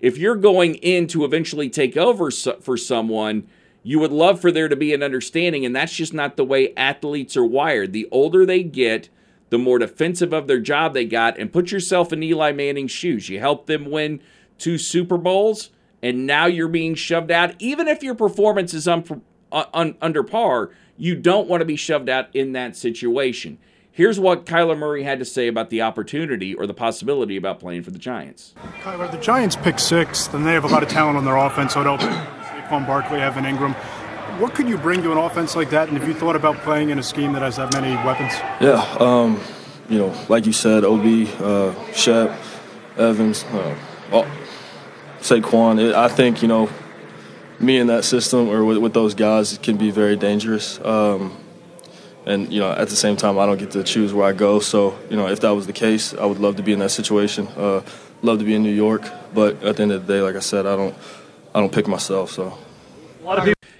if 0.00 0.18
you're 0.18 0.36
going 0.36 0.76
in 0.76 1.06
to 1.08 1.24
eventually 1.24 1.68
take 1.70 1.96
over 1.96 2.30
for 2.30 2.76
someone, 2.76 3.48
you 3.82 3.98
would 4.00 4.12
love 4.12 4.40
for 4.40 4.50
there 4.50 4.68
to 4.68 4.76
be 4.76 4.92
an 4.92 5.02
understanding, 5.02 5.64
and 5.64 5.74
that's 5.74 5.94
just 5.94 6.12
not 6.12 6.36
the 6.36 6.44
way 6.44 6.74
athletes 6.76 7.36
are 7.36 7.44
wired. 7.44 7.92
The 7.92 8.08
older 8.10 8.44
they 8.44 8.62
get, 8.62 9.08
the 9.50 9.58
more 9.58 9.78
defensive 9.78 10.32
of 10.32 10.48
their 10.48 10.58
job 10.58 10.92
they 10.92 11.04
got. 11.04 11.38
And 11.38 11.52
put 11.52 11.70
yourself 11.70 12.12
in 12.12 12.22
Eli 12.22 12.52
Manning's 12.52 12.90
shoes. 12.90 13.28
You 13.28 13.38
helped 13.38 13.68
them 13.68 13.90
win 13.90 14.20
two 14.58 14.76
Super 14.76 15.16
Bowls, 15.16 15.70
and 16.02 16.26
now 16.26 16.46
you're 16.46 16.68
being 16.68 16.94
shoved 16.94 17.30
out. 17.30 17.54
Even 17.60 17.86
if 17.86 18.02
your 18.02 18.14
performance 18.14 18.74
is 18.74 18.88
un- 18.88 19.22
uh, 19.52 19.66
un- 19.72 19.96
under 20.02 20.24
par, 20.24 20.70
you 20.96 21.14
don't 21.14 21.48
want 21.48 21.60
to 21.60 21.66
be 21.66 21.76
shoved 21.76 22.08
out 22.08 22.34
in 22.34 22.52
that 22.52 22.76
situation. 22.76 23.58
Here's 23.96 24.20
what 24.20 24.44
Kyler 24.44 24.76
Murray 24.76 25.04
had 25.04 25.20
to 25.20 25.24
say 25.24 25.48
about 25.48 25.70
the 25.70 25.80
opportunity 25.80 26.54
or 26.54 26.66
the 26.66 26.74
possibility 26.74 27.38
about 27.38 27.58
playing 27.58 27.82
for 27.82 27.90
the 27.90 27.98
Giants. 27.98 28.52
Kyler, 28.82 29.10
the 29.10 29.16
Giants 29.16 29.56
pick 29.56 29.78
sixth, 29.78 30.34
and 30.34 30.46
they 30.46 30.52
have 30.52 30.64
a 30.64 30.66
lot 30.66 30.82
of 30.82 30.90
talent 30.90 31.16
on 31.16 31.24
their 31.24 31.36
offense. 31.36 31.72
So 31.72 31.80
I 31.80 31.96
Saquon 31.96 32.86
Barkley, 32.86 33.22
Evan 33.22 33.44
Engram. 33.44 33.74
what 34.38 34.52
could 34.52 34.68
you 34.68 34.76
bring 34.76 35.02
to 35.02 35.12
an 35.12 35.16
offense 35.16 35.56
like 35.56 35.70
that? 35.70 35.88
And 35.88 35.96
have 35.96 36.06
you 36.06 36.12
thought 36.12 36.36
about 36.36 36.58
playing 36.58 36.90
in 36.90 36.98
a 36.98 37.02
scheme 37.02 37.32
that 37.32 37.40
has 37.40 37.56
that 37.56 37.72
many 37.72 37.96
weapons? 38.04 38.34
Yeah, 38.60 38.86
um, 39.00 39.40
you 39.88 39.96
know, 39.96 40.14
like 40.28 40.44
you 40.44 40.52
said, 40.52 40.84
Ob, 40.84 41.02
uh, 41.40 41.92
Shep, 41.94 42.38
Evans, 42.98 43.44
uh, 43.44 43.78
oh, 44.12 44.30
Saquon. 45.20 45.80
It, 45.80 45.94
I 45.94 46.08
think 46.08 46.42
you 46.42 46.48
know, 46.48 46.68
me 47.58 47.78
in 47.78 47.86
that 47.86 48.04
system 48.04 48.50
or 48.50 48.62
with, 48.62 48.76
with 48.76 48.92
those 48.92 49.14
guys 49.14 49.56
can 49.56 49.78
be 49.78 49.90
very 49.90 50.16
dangerous. 50.16 50.78
Um, 50.84 51.34
and 52.26 52.52
you 52.52 52.60
know, 52.60 52.72
at 52.72 52.88
the 52.88 52.96
same 52.96 53.16
time, 53.16 53.38
I 53.38 53.46
don't 53.46 53.58
get 53.58 53.70
to 53.70 53.82
choose 53.84 54.12
where 54.12 54.26
I 54.26 54.32
go. 54.32 54.60
So 54.60 54.98
you 55.08 55.16
know, 55.16 55.28
if 55.28 55.40
that 55.40 55.50
was 55.50 55.66
the 55.66 55.72
case, 55.72 56.12
I 56.12 56.26
would 56.26 56.38
love 56.38 56.56
to 56.56 56.62
be 56.62 56.72
in 56.72 56.80
that 56.80 56.90
situation. 56.90 57.46
Uh, 57.48 57.82
love 58.22 58.38
to 58.40 58.44
be 58.44 58.54
in 58.54 58.62
New 58.62 58.74
York, 58.74 59.08
but 59.32 59.62
at 59.62 59.76
the 59.76 59.82
end 59.82 59.92
of 59.92 60.06
the 60.06 60.12
day, 60.12 60.20
like 60.20 60.36
I 60.36 60.40
said, 60.40 60.66
I 60.66 60.76
don't, 60.76 60.94
I 61.54 61.60
don't 61.60 61.72
pick 61.72 61.86
myself. 61.86 62.30
So. 62.32 62.58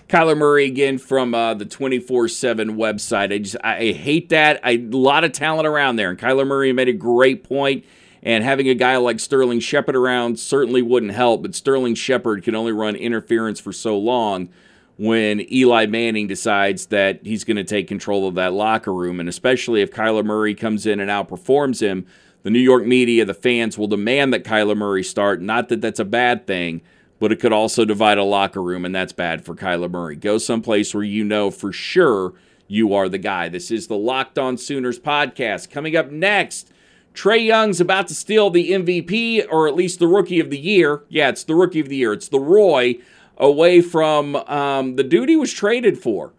Kyler 0.09 0.37
Murray 0.37 0.67
again 0.67 0.99
from 0.99 1.35
uh, 1.35 1.55
the 1.55 1.65
24 1.65 2.29
7 2.29 2.77
website. 2.77 3.33
I 3.33 3.39
just, 3.39 3.57
I, 3.63 3.93
hate 3.93 4.29
that. 4.29 4.61
I, 4.63 4.73
a 4.73 4.79
lot 4.79 5.25
of 5.25 5.33
talent 5.33 5.67
around 5.67 5.97
there. 5.97 6.11
And 6.11 6.19
Kyler 6.19 6.47
Murray 6.47 6.73
made 6.73 6.89
a 6.89 6.93
great 6.93 7.43
point, 7.43 7.85
And 8.23 8.45
having 8.45 8.69
a 8.69 8.75
guy 8.75 8.97
like 8.99 9.19
Sterling 9.19 9.61
Shepard 9.61 9.97
around 9.97 10.39
certainly 10.39 10.83
wouldn't 10.83 11.13
help. 11.13 11.43
But 11.43 11.57
Sterling 11.57 11.97
Shepard 11.97 12.45
can 12.45 12.55
only 12.55 12.73
run 12.73 12.95
interference 12.95 13.59
for 13.59 13.73
so 13.73 13.99
long 13.99 14.49
when 14.97 15.53
Eli 15.53 15.87
Manning 15.87 16.27
decides 16.27 16.87
that 16.87 17.21
he's 17.25 17.45
going 17.45 17.57
to 17.57 17.65
take 17.65 17.87
control 17.87 18.27
of 18.27 18.35
that 18.35 18.53
locker 18.53 18.93
room. 18.93 19.21
And 19.21 19.29
especially 19.29 19.83
if 19.83 19.91
Kyler 19.91 20.25
Murray 20.25 20.55
comes 20.55 20.87
in 20.87 21.01
and 21.01 21.11
outperforms 21.11 21.81
him, 21.81 22.07
the 22.43 22.51
New 22.51 22.61
York 22.61 22.87
media, 22.87 23.25
the 23.25 23.35
fans 23.35 23.77
will 23.77 23.89
demand 23.89 24.33
that 24.33 24.45
Kyler 24.45 24.77
Murray 24.77 25.03
start. 25.03 25.43
Not 25.43 25.69
that 25.69 25.81
that's 25.81 26.01
a 26.01 26.05
bad 26.05 26.47
thing 26.47 26.83
but 27.19 27.33
it 27.33 27.41
could 27.41 27.53
also 27.53 27.85
divide 27.85 28.19
a 28.19 28.25
locker 28.25 28.63
room, 28.63 28.85
and 28.85 28.95
that's 28.95 29.13
bad 29.13 29.45
for 29.45 29.55
Kyler 29.55 29.91
Murray. 29.91 30.17
Go 30.17 30.39
someplace 30.39 30.95
where 30.95 31.05
you 31.05 31.25
know 31.25 31.51
for 31.51 31.73
sure 31.73 32.35
you 32.69 32.95
are 32.95 33.09
the 33.09 33.19
guy. 33.19 33.49
This 33.49 33.71
is 33.71 33.87
the 33.87 33.97
Locked 33.97 34.39
On 34.39 34.59
Sooners 34.59 34.99
podcast. 34.99 35.71
Coming 35.71 35.97
up 35.97 36.11
next, 36.11 36.71
Trae 37.15 37.45
Young's 37.45 37.81
about 37.81 38.09
to 38.09 38.15
steal 38.15 38.51
the 38.51 38.71
MVP, 38.73 39.47
or 39.51 39.67
at 39.67 39.75
least 39.75 39.99
the 39.99 40.09
Rookie 40.09 40.41
of 40.41 40.51
the 40.51 40.59
Year. 40.59 41.05
Yeah, 41.09 41.29
it's 41.29 41.45
the 41.45 41.55
Rookie 41.55 41.81
of 41.81 41.89
the 41.89 41.97
Year. 41.97 42.13
It's 42.13 42.29
the 42.29 42.41
Roy 42.41 42.99
away 43.37 43.81
from 43.81 44.37
um, 44.37 44.97
the 44.97 45.05
dude 45.05 45.29
he 45.29 45.37
was 45.37 45.53
traded 45.53 45.99
for. 45.99 46.33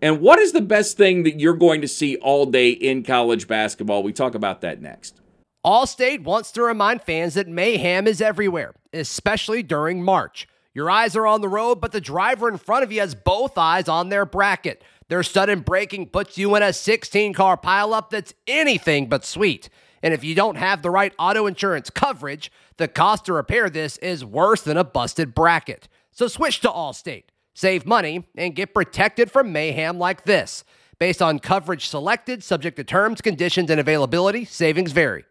And 0.00 0.20
what 0.20 0.38
is 0.38 0.52
the 0.52 0.60
best 0.60 0.96
thing 0.96 1.24
that 1.24 1.40
you're 1.40 1.56
going 1.56 1.80
to 1.80 1.88
see 1.88 2.16
all 2.16 2.46
day 2.46 2.70
in 2.70 3.02
college 3.02 3.48
basketball? 3.48 4.02
We 4.02 4.12
talk 4.12 4.34
about 4.34 4.60
that 4.60 4.80
next. 4.80 5.20
Allstate 5.64 6.22
wants 6.22 6.52
to 6.52 6.62
remind 6.62 7.02
fans 7.02 7.34
that 7.34 7.48
mayhem 7.48 8.06
is 8.06 8.20
everywhere, 8.20 8.74
especially 8.92 9.62
during 9.62 10.02
March. 10.02 10.46
Your 10.72 10.88
eyes 10.88 11.16
are 11.16 11.26
on 11.26 11.40
the 11.40 11.48
road, 11.48 11.80
but 11.80 11.90
the 11.90 12.00
driver 12.00 12.48
in 12.48 12.58
front 12.58 12.84
of 12.84 12.92
you 12.92 13.00
has 13.00 13.16
both 13.16 13.58
eyes 13.58 13.88
on 13.88 14.08
their 14.08 14.24
bracket. 14.24 14.84
Their 15.08 15.24
sudden 15.24 15.60
braking 15.60 16.10
puts 16.10 16.38
you 16.38 16.54
in 16.54 16.62
a 16.62 16.72
16 16.72 17.32
car 17.32 17.56
pileup 17.56 18.10
that's 18.10 18.34
anything 18.46 19.08
but 19.08 19.24
sweet. 19.24 19.68
And 20.02 20.14
if 20.14 20.24
you 20.24 20.34
don't 20.34 20.56
have 20.56 20.82
the 20.82 20.90
right 20.90 21.12
auto 21.18 21.46
insurance 21.46 21.90
coverage, 21.90 22.52
the 22.76 22.88
cost 22.88 23.24
to 23.26 23.32
repair 23.32 23.68
this 23.68 23.96
is 23.98 24.24
worse 24.24 24.62
than 24.62 24.76
a 24.76 24.84
busted 24.84 25.34
bracket. 25.34 25.88
So 26.10 26.28
switch 26.28 26.60
to 26.60 26.68
Allstate, 26.68 27.24
save 27.54 27.86
money, 27.86 28.26
and 28.36 28.54
get 28.54 28.74
protected 28.74 29.30
from 29.30 29.52
mayhem 29.52 29.98
like 29.98 30.24
this. 30.24 30.64
Based 30.98 31.22
on 31.22 31.38
coverage 31.38 31.88
selected, 31.88 32.42
subject 32.42 32.76
to 32.76 32.84
terms, 32.84 33.20
conditions, 33.20 33.70
and 33.70 33.78
availability, 33.78 34.44
savings 34.44 34.92
vary. 34.92 35.24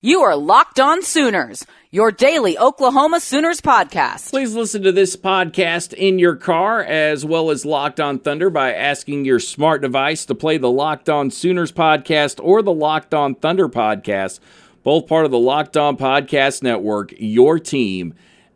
You 0.00 0.20
are 0.20 0.36
Locked 0.36 0.78
On 0.78 1.02
Sooners, 1.02 1.66
your 1.90 2.12
daily 2.12 2.56
Oklahoma 2.56 3.18
Sooners 3.18 3.60
podcast. 3.60 4.30
Please 4.30 4.54
listen 4.54 4.84
to 4.84 4.92
this 4.92 5.16
podcast 5.16 5.92
in 5.92 6.20
your 6.20 6.36
car 6.36 6.84
as 6.84 7.24
well 7.24 7.50
as 7.50 7.66
Locked 7.66 7.98
On 7.98 8.20
Thunder 8.20 8.48
by 8.48 8.72
asking 8.72 9.24
your 9.24 9.40
smart 9.40 9.82
device 9.82 10.24
to 10.26 10.36
play 10.36 10.56
the 10.56 10.70
Locked 10.70 11.08
On 11.08 11.32
Sooners 11.32 11.72
podcast 11.72 12.38
or 12.40 12.62
the 12.62 12.72
Locked 12.72 13.12
On 13.12 13.34
Thunder 13.34 13.68
podcast, 13.68 14.38
both 14.84 15.08
part 15.08 15.24
of 15.24 15.32
the 15.32 15.38
Locked 15.40 15.76
On 15.76 15.96
Podcast 15.96 16.62
Network, 16.62 17.12
your 17.18 17.58
team 17.58 18.14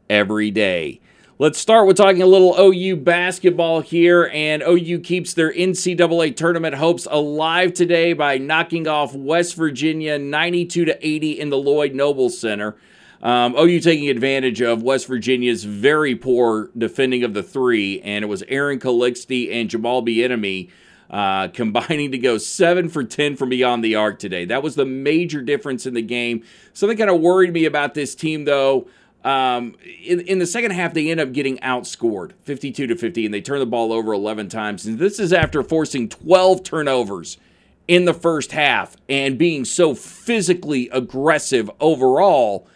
every 0.09 0.53
day. 0.53 1.01
Let's 1.43 1.59
start 1.59 1.89
with 1.89 1.97
talking 1.97 2.23
a 2.23 2.27
little 2.27 2.55
OU 2.57 2.99
basketball 2.99 3.81
here, 3.81 4.31
and 4.33 4.63
OU 4.63 5.01
keeps 5.01 5.35
their 5.35 5.53
NCAA 5.53 6.37
tournament 6.37 6.77
hopes 6.77 7.09
alive 7.11 7.75
today 7.75 8.13
by 8.13 8.39
knocking 8.39 8.87
off 8.87 9.13
West 9.13 9.57
Virginia 9.57 10.21
92 10.21 10.85
to 10.85 11.05
80 11.05 11.41
in 11.41 11.51
the 11.51 11.59
Lloyd 11.59 11.97
Noble 11.97 12.31
Center. 12.31 12.77
Um, 13.25 13.57
OU 13.57 13.81
taking 13.81 14.09
advantage 14.09 14.63
of 14.63 14.85
West 14.85 15.09
Virginia's 15.09 15.65
very 15.65 16.15
poor 16.15 16.71
defending 16.79 17.25
of 17.25 17.35
the 17.35 17.43
three, 17.43 18.01
and 18.03 18.25
it 18.25 18.29
was 18.29 18.45
Aaron 18.47 18.79
Calixte 18.79 19.53
and 19.53 19.69
Jamal 19.69 20.01
Bieniemy 20.01 20.71
uh, 21.11 21.49
combining 21.53 22.13
to 22.13 22.19
go 22.19 22.39
seven 22.39 22.89
for 22.89 23.03
ten 23.03 23.35
from 23.35 23.49
beyond 23.49 23.83
the 23.83 23.97
arc 23.97 24.21
today. 24.21 24.45
That 24.45 24.63
was 24.63 24.77
the 24.77 24.87
major 24.87 25.43
difference 25.43 25.87
in 25.87 25.95
the 25.95 26.03
game. 26.03 26.45
Something 26.73 26.99
kind 26.99 27.11
of 27.11 27.21
worried 27.21 27.53
me 27.53 27.65
about 27.65 27.95
this 27.95 28.15
team, 28.15 28.45
though. 28.45 28.87
Um, 29.25 29.77
in, 30.05 30.21
in 30.21 30.39
the 30.39 30.47
second 30.47 30.73
half, 30.73 30.95
they 30.95 31.11
end 31.11 31.21
up 31.21 31.33
getting 31.33 31.59
outscored 31.59 32.33
52 32.43 32.89
to 32.89 32.97
50, 32.97 33.25
and 33.25 33.33
they 33.33 33.41
turn 33.41 33.61
the 33.61 33.67
ball 33.67 33.93
over 33.93 34.13
11 34.13 34.49
times. 34.49 34.85
And 34.85 34.99
this 34.99 35.21
is 35.21 35.33
after 35.33 35.63
forcing 35.63 36.09
12 36.09 36.63
turnovers 36.65 37.39
in 37.87 38.05
the 38.05 38.15
first 38.15 38.53
half 38.53 38.97
and 39.09 39.39
being 39.39 39.65
so 39.65 39.95
physically 39.95 40.89
aggressive 40.91 41.71
overall 41.81 42.67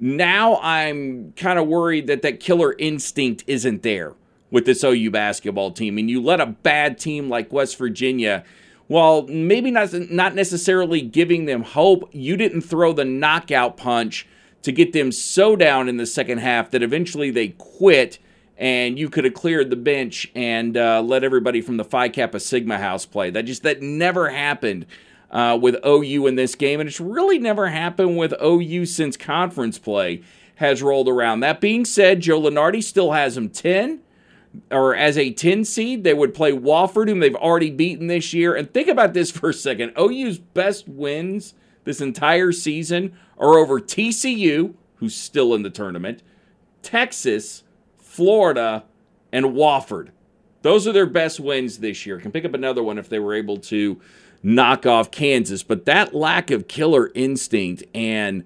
now 0.00 0.58
I'm 0.62 1.32
kind 1.36 1.58
of 1.58 1.68
worried 1.68 2.06
that 2.06 2.22
that 2.22 2.40
killer 2.40 2.74
instinct 2.78 3.44
isn't 3.46 3.82
there 3.82 4.14
with 4.50 4.64
this 4.64 4.82
OU 4.82 5.10
basketball 5.10 5.70
team. 5.70 5.98
And 5.98 6.10
you 6.10 6.22
let 6.22 6.40
a 6.40 6.46
bad 6.46 6.98
team 6.98 7.28
like 7.28 7.52
West 7.52 7.76
Virginia, 7.76 8.42
while 8.86 9.26
maybe 9.26 9.70
not, 9.70 9.92
not 10.10 10.34
necessarily 10.34 11.02
giving 11.02 11.44
them 11.44 11.62
hope, 11.62 12.08
you 12.12 12.36
didn't 12.36 12.62
throw 12.62 12.92
the 12.92 13.04
knockout 13.04 13.76
punch 13.76 14.26
to 14.62 14.72
get 14.72 14.92
them 14.92 15.10
so 15.12 15.56
down 15.56 15.88
in 15.88 15.96
the 15.96 16.06
second 16.06 16.38
half 16.38 16.70
that 16.70 16.82
eventually 16.82 17.30
they 17.30 17.48
quit 17.48 18.18
and 18.60 18.98
you 18.98 19.08
could 19.08 19.24
have 19.24 19.32
cleared 19.32 19.70
the 19.70 19.76
bench 19.76 20.30
and 20.34 20.76
uh, 20.76 21.00
let 21.00 21.24
everybody 21.24 21.62
from 21.62 21.78
the 21.78 21.84
Phi 21.84 22.10
Kappa 22.10 22.38
Sigma 22.38 22.76
house 22.76 23.06
play. 23.06 23.30
That 23.30 23.46
just 23.46 23.62
that 23.62 23.80
never 23.80 24.28
happened 24.28 24.84
uh, 25.30 25.58
with 25.60 25.76
OU 25.84 26.26
in 26.26 26.34
this 26.34 26.54
game, 26.54 26.78
and 26.78 26.88
it's 26.88 27.00
really 27.00 27.38
never 27.38 27.68
happened 27.68 28.18
with 28.18 28.34
OU 28.42 28.84
since 28.84 29.16
conference 29.16 29.78
play 29.78 30.22
has 30.56 30.82
rolled 30.82 31.08
around. 31.08 31.40
That 31.40 31.62
being 31.62 31.86
said, 31.86 32.20
Joe 32.20 32.38
Lunardi 32.38 32.84
still 32.84 33.12
has 33.12 33.34
them 33.34 33.48
10 33.48 34.00
or 34.70 34.94
as 34.94 35.16
a 35.16 35.32
10 35.32 35.64
seed. 35.64 36.04
They 36.04 36.12
would 36.12 36.34
play 36.34 36.52
Wofford, 36.52 37.08
whom 37.08 37.20
they've 37.20 37.34
already 37.34 37.70
beaten 37.70 38.08
this 38.08 38.34
year. 38.34 38.54
And 38.54 38.70
think 38.70 38.88
about 38.88 39.14
this 39.14 39.30
for 39.30 39.48
a 39.48 39.54
second 39.54 39.94
OU's 39.98 40.38
best 40.38 40.86
wins 40.86 41.54
this 41.84 42.00
entire 42.00 42.52
season 42.52 43.12
are 43.38 43.58
over 43.58 43.80
TCU, 43.80 44.74
who's 44.96 45.14
still 45.14 45.54
in 45.54 45.62
the 45.62 45.70
tournament, 45.70 46.22
Texas, 46.82 47.62
Florida, 47.98 48.84
and 49.32 49.46
Wofford. 49.46 50.08
Those 50.62 50.86
are 50.86 50.92
their 50.92 51.06
best 51.06 51.40
wins 51.40 51.78
this 51.78 52.04
year. 52.04 52.18
Can 52.18 52.32
pick 52.32 52.44
up 52.44 52.54
another 52.54 52.82
one 52.82 52.98
if 52.98 53.08
they 53.08 53.18
were 53.18 53.34
able 53.34 53.56
to 53.58 54.00
knock 54.42 54.86
off 54.86 55.10
Kansas. 55.10 55.62
But 55.62 55.84
that 55.86 56.14
lack 56.14 56.50
of 56.50 56.68
killer 56.68 57.10
instinct 57.14 57.84
and 57.94 58.44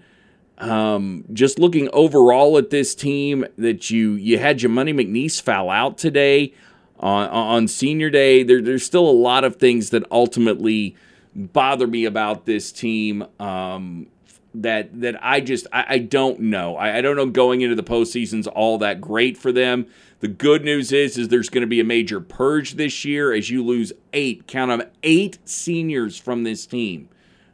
um, 0.59 1.25
just 1.33 1.59
looking 1.59 1.89
overall 1.93 2.57
at 2.59 2.71
this 2.71 2.95
team, 2.95 3.45
that 3.59 3.91
you 3.91 4.13
you 4.13 4.39
had 4.39 4.63
your 4.63 4.71
money 4.71 4.93
McNeace 4.93 5.43
foul 5.43 5.71
out 5.71 5.99
today 5.99 6.55
on 7.01 7.29
on 7.29 7.69
senior 7.69 8.11
day. 8.11 8.43
There, 8.45 8.63
there's 8.63 8.85
still 8.85 9.09
a 9.09 9.13
lot 9.13 9.43
of 9.43 9.57
things 9.57 9.91
that 9.91 10.05
ultimately 10.13 10.95
bother 11.35 11.87
me 11.87 12.05
about 12.05 12.47
this 12.47 12.73
team. 12.73 13.27
Um, 13.39 14.09
that 14.55 15.01
that 15.01 15.17
I 15.23 15.41
just 15.41 15.67
I, 15.73 15.85
I 15.89 15.99
don't 15.99 16.41
know. 16.41 16.77
I, 16.77 16.99
I, 16.99 17.01
don't 17.01 17.17
know 17.17 17.27
going 17.27 17.61
into 17.61 17.75
the 17.75 17.83
postseason's 17.83 18.47
all 18.47 18.79
that 18.79 19.01
great 19.01 19.37
for 19.37 19.51
them. 19.51 19.87
The 20.21 20.29
good 20.29 20.65
news 20.65 20.93
is 20.93 21.19
is 21.19 21.29
there's 21.29 21.49
going 21.49 21.63
to 21.63 21.69
be 21.69 21.81
a 21.81 21.85
major 21.85 22.21
purge 22.21 22.75
this 22.75 23.05
year 23.05 23.33
as 23.33 23.51
you 23.51 23.65
lose 23.65 23.93
eight, 24.13 24.47
count 24.47 24.71
them 24.71 24.89
eight 25.03 25.39
seniors 25.45 26.17
from 26.17 26.45
this 26.45 26.67
team. 26.67 27.09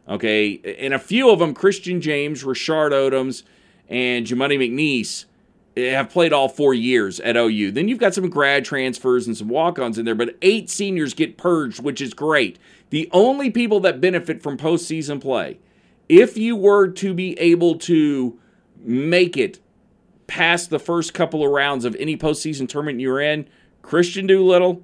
Okay, 0.08 0.60
and 0.78 0.92
a 0.92 0.98
few 0.98 1.30
of 1.30 1.38
them, 1.38 1.54
Christian 1.54 2.00
James, 2.00 2.42
Rashard 2.44 2.90
Odomes, 2.90 3.44
and 3.88 4.26
Jamuni 4.26 4.58
McNeace, 4.58 5.24
have 5.76 6.10
played 6.10 6.32
all 6.32 6.48
four 6.48 6.74
years 6.74 7.20
at 7.20 7.36
OU. 7.36 7.72
Then 7.72 7.88
you've 7.88 7.98
got 7.98 8.14
some 8.14 8.28
grad 8.28 8.64
transfers 8.64 9.26
and 9.26 9.36
some 9.36 9.48
walk-ons 9.48 9.98
in 9.98 10.04
there, 10.04 10.14
but 10.14 10.36
eight 10.42 10.68
seniors 10.68 11.14
get 11.14 11.36
purged, 11.36 11.82
which 11.82 12.00
is 12.00 12.12
great. 12.12 12.58
The 12.90 13.08
only 13.12 13.50
people 13.50 13.80
that 13.80 14.00
benefit 14.00 14.42
from 14.42 14.56
postseason 14.56 15.20
play 15.20 15.58
if 16.10 16.36
you 16.36 16.56
were 16.56 16.88
to 16.88 17.14
be 17.14 17.38
able 17.38 17.78
to 17.78 18.36
make 18.82 19.36
it 19.36 19.60
past 20.26 20.68
the 20.68 20.78
first 20.80 21.14
couple 21.14 21.44
of 21.44 21.50
rounds 21.52 21.84
of 21.84 21.94
any 22.00 22.16
postseason 22.16 22.68
tournament 22.68 22.98
you're 22.98 23.20
in, 23.20 23.48
Kristian 23.82 24.26
Doolittle, 24.26 24.82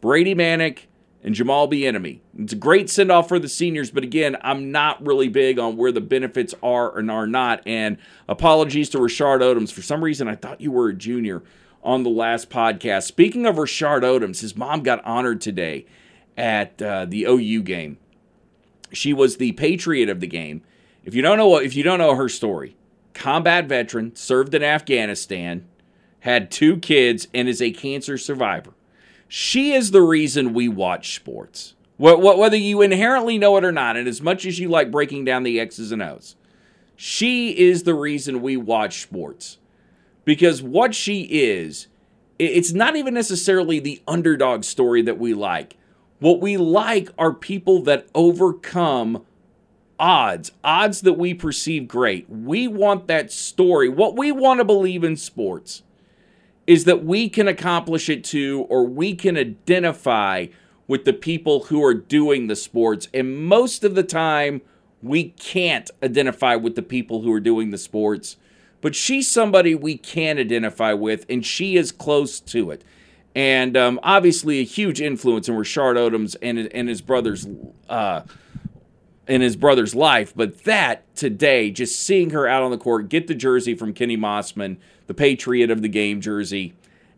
Brady 0.00 0.34
Manek, 0.34 0.86
and 1.26 1.34
Jamal 1.34 1.68
Bieniemy. 1.68 2.20
It's 2.38 2.52
a 2.52 2.56
great 2.56 2.88
send 2.88 3.10
off 3.10 3.26
for 3.28 3.40
the 3.40 3.48
seniors, 3.48 3.90
but 3.90 4.04
again, 4.04 4.36
I'm 4.42 4.70
not 4.70 5.04
really 5.04 5.28
big 5.28 5.58
on 5.58 5.76
where 5.76 5.90
the 5.90 6.00
benefits 6.00 6.54
are 6.62 6.96
and 6.96 7.10
are 7.10 7.26
not. 7.26 7.66
And 7.66 7.98
apologies 8.28 8.88
to 8.90 8.98
Rashard 8.98 9.40
Odomes. 9.40 9.72
For 9.72 9.82
some 9.82 10.04
reason, 10.04 10.28
I 10.28 10.36
thought 10.36 10.60
you 10.60 10.70
were 10.70 10.88
a 10.88 10.94
junior 10.94 11.42
on 11.82 12.04
the 12.04 12.10
last 12.10 12.48
podcast. 12.48 13.02
Speaking 13.02 13.44
of 13.44 13.56
Rashard 13.56 14.02
Odomes, 14.02 14.40
his 14.40 14.56
mom 14.56 14.84
got 14.84 15.04
honored 15.04 15.40
today 15.40 15.86
at 16.36 16.80
uh, 16.80 17.06
the 17.06 17.24
OU 17.24 17.62
game. 17.64 17.98
She 18.92 19.12
was 19.12 19.38
the 19.38 19.50
patriot 19.52 20.08
of 20.08 20.20
the 20.20 20.28
game. 20.28 20.62
If 21.04 21.12
you 21.12 21.22
don't 21.22 21.38
know 21.38 21.56
if 21.56 21.74
you 21.74 21.82
don't 21.82 21.98
know 21.98 22.14
her 22.14 22.28
story, 22.28 22.76
combat 23.14 23.66
veteran, 23.66 24.14
served 24.14 24.54
in 24.54 24.62
Afghanistan, 24.62 25.66
had 26.20 26.52
two 26.52 26.76
kids, 26.76 27.26
and 27.34 27.48
is 27.48 27.60
a 27.60 27.72
cancer 27.72 28.16
survivor. 28.16 28.75
She 29.28 29.72
is 29.72 29.90
the 29.90 30.02
reason 30.02 30.54
we 30.54 30.68
watch 30.68 31.14
sports. 31.14 31.74
Whether 31.98 32.56
you 32.56 32.82
inherently 32.82 33.38
know 33.38 33.56
it 33.56 33.64
or 33.64 33.72
not, 33.72 33.96
and 33.96 34.06
as 34.06 34.20
much 34.20 34.44
as 34.44 34.58
you 34.58 34.68
like 34.68 34.90
breaking 34.90 35.24
down 35.24 35.42
the 35.42 35.58
X's 35.58 35.92
and 35.92 36.02
O's, 36.02 36.36
she 36.94 37.50
is 37.56 37.82
the 37.82 37.94
reason 37.94 38.42
we 38.42 38.56
watch 38.56 39.02
sports. 39.02 39.58
Because 40.24 40.62
what 40.62 40.94
she 40.94 41.22
is, 41.22 41.86
it's 42.38 42.72
not 42.72 42.96
even 42.96 43.14
necessarily 43.14 43.80
the 43.80 44.02
underdog 44.06 44.64
story 44.64 45.00
that 45.02 45.18
we 45.18 45.32
like. 45.34 45.76
What 46.18 46.40
we 46.40 46.56
like 46.56 47.10
are 47.18 47.32
people 47.32 47.82
that 47.82 48.08
overcome 48.14 49.24
odds, 49.98 50.52
odds 50.62 51.00
that 51.02 51.14
we 51.14 51.32
perceive 51.32 51.88
great. 51.88 52.28
We 52.28 52.68
want 52.68 53.06
that 53.06 53.32
story. 53.32 53.88
What 53.88 54.16
we 54.16 54.32
want 54.32 54.60
to 54.60 54.64
believe 54.64 55.04
in 55.04 55.16
sports 55.16 55.82
is 56.66 56.84
that 56.84 57.04
we 57.04 57.28
can 57.28 57.48
accomplish 57.48 58.08
it 58.08 58.24
too, 58.24 58.66
or 58.68 58.84
we 58.84 59.14
can 59.14 59.36
identify 59.36 60.46
with 60.88 61.04
the 61.04 61.12
people 61.12 61.64
who 61.64 61.82
are 61.82 61.94
doing 61.94 62.46
the 62.46 62.56
sports. 62.56 63.08
And 63.12 63.44
most 63.44 63.84
of 63.84 63.94
the 63.94 64.02
time, 64.02 64.62
we 65.02 65.30
can't 65.30 65.90
identify 66.02 66.56
with 66.56 66.74
the 66.74 66.82
people 66.82 67.22
who 67.22 67.32
are 67.32 67.40
doing 67.40 67.70
the 67.70 67.78
sports. 67.78 68.36
But 68.80 68.94
she's 68.94 69.28
somebody 69.28 69.74
we 69.74 69.96
can 69.96 70.38
identify 70.38 70.92
with, 70.92 71.26
and 71.28 71.44
she 71.44 71.76
is 71.76 71.92
close 71.92 72.40
to 72.40 72.70
it 72.70 72.84
and 73.36 73.76
um, 73.76 74.00
obviously 74.02 74.60
a 74.60 74.64
huge 74.64 74.98
influence 75.00 75.46
in 75.46 75.54
Rashard 75.54 75.96
Odomes 75.96 76.34
and 76.40 76.58
and 76.74 76.88
his 76.88 77.02
brother's 77.02 77.46
uh, 77.88 78.22
in 79.26 79.40
his 79.40 79.56
brother's 79.56 79.94
life. 79.94 80.32
But 80.34 80.64
that 80.64 81.14
today, 81.16 81.70
just 81.70 82.00
seeing 82.00 82.30
her 82.30 82.46
out 82.46 82.62
on 82.62 82.70
the 82.70 82.78
court, 82.78 83.08
get 83.08 83.26
the 83.26 83.34
jersey 83.34 83.74
from 83.74 83.92
Kenny 83.92 84.16
Mossman, 84.16 84.76
the 85.06 85.14
Patriot 85.14 85.70
of 85.70 85.82
the 85.82 85.88
game 85.88 86.20
jersey. 86.20 86.74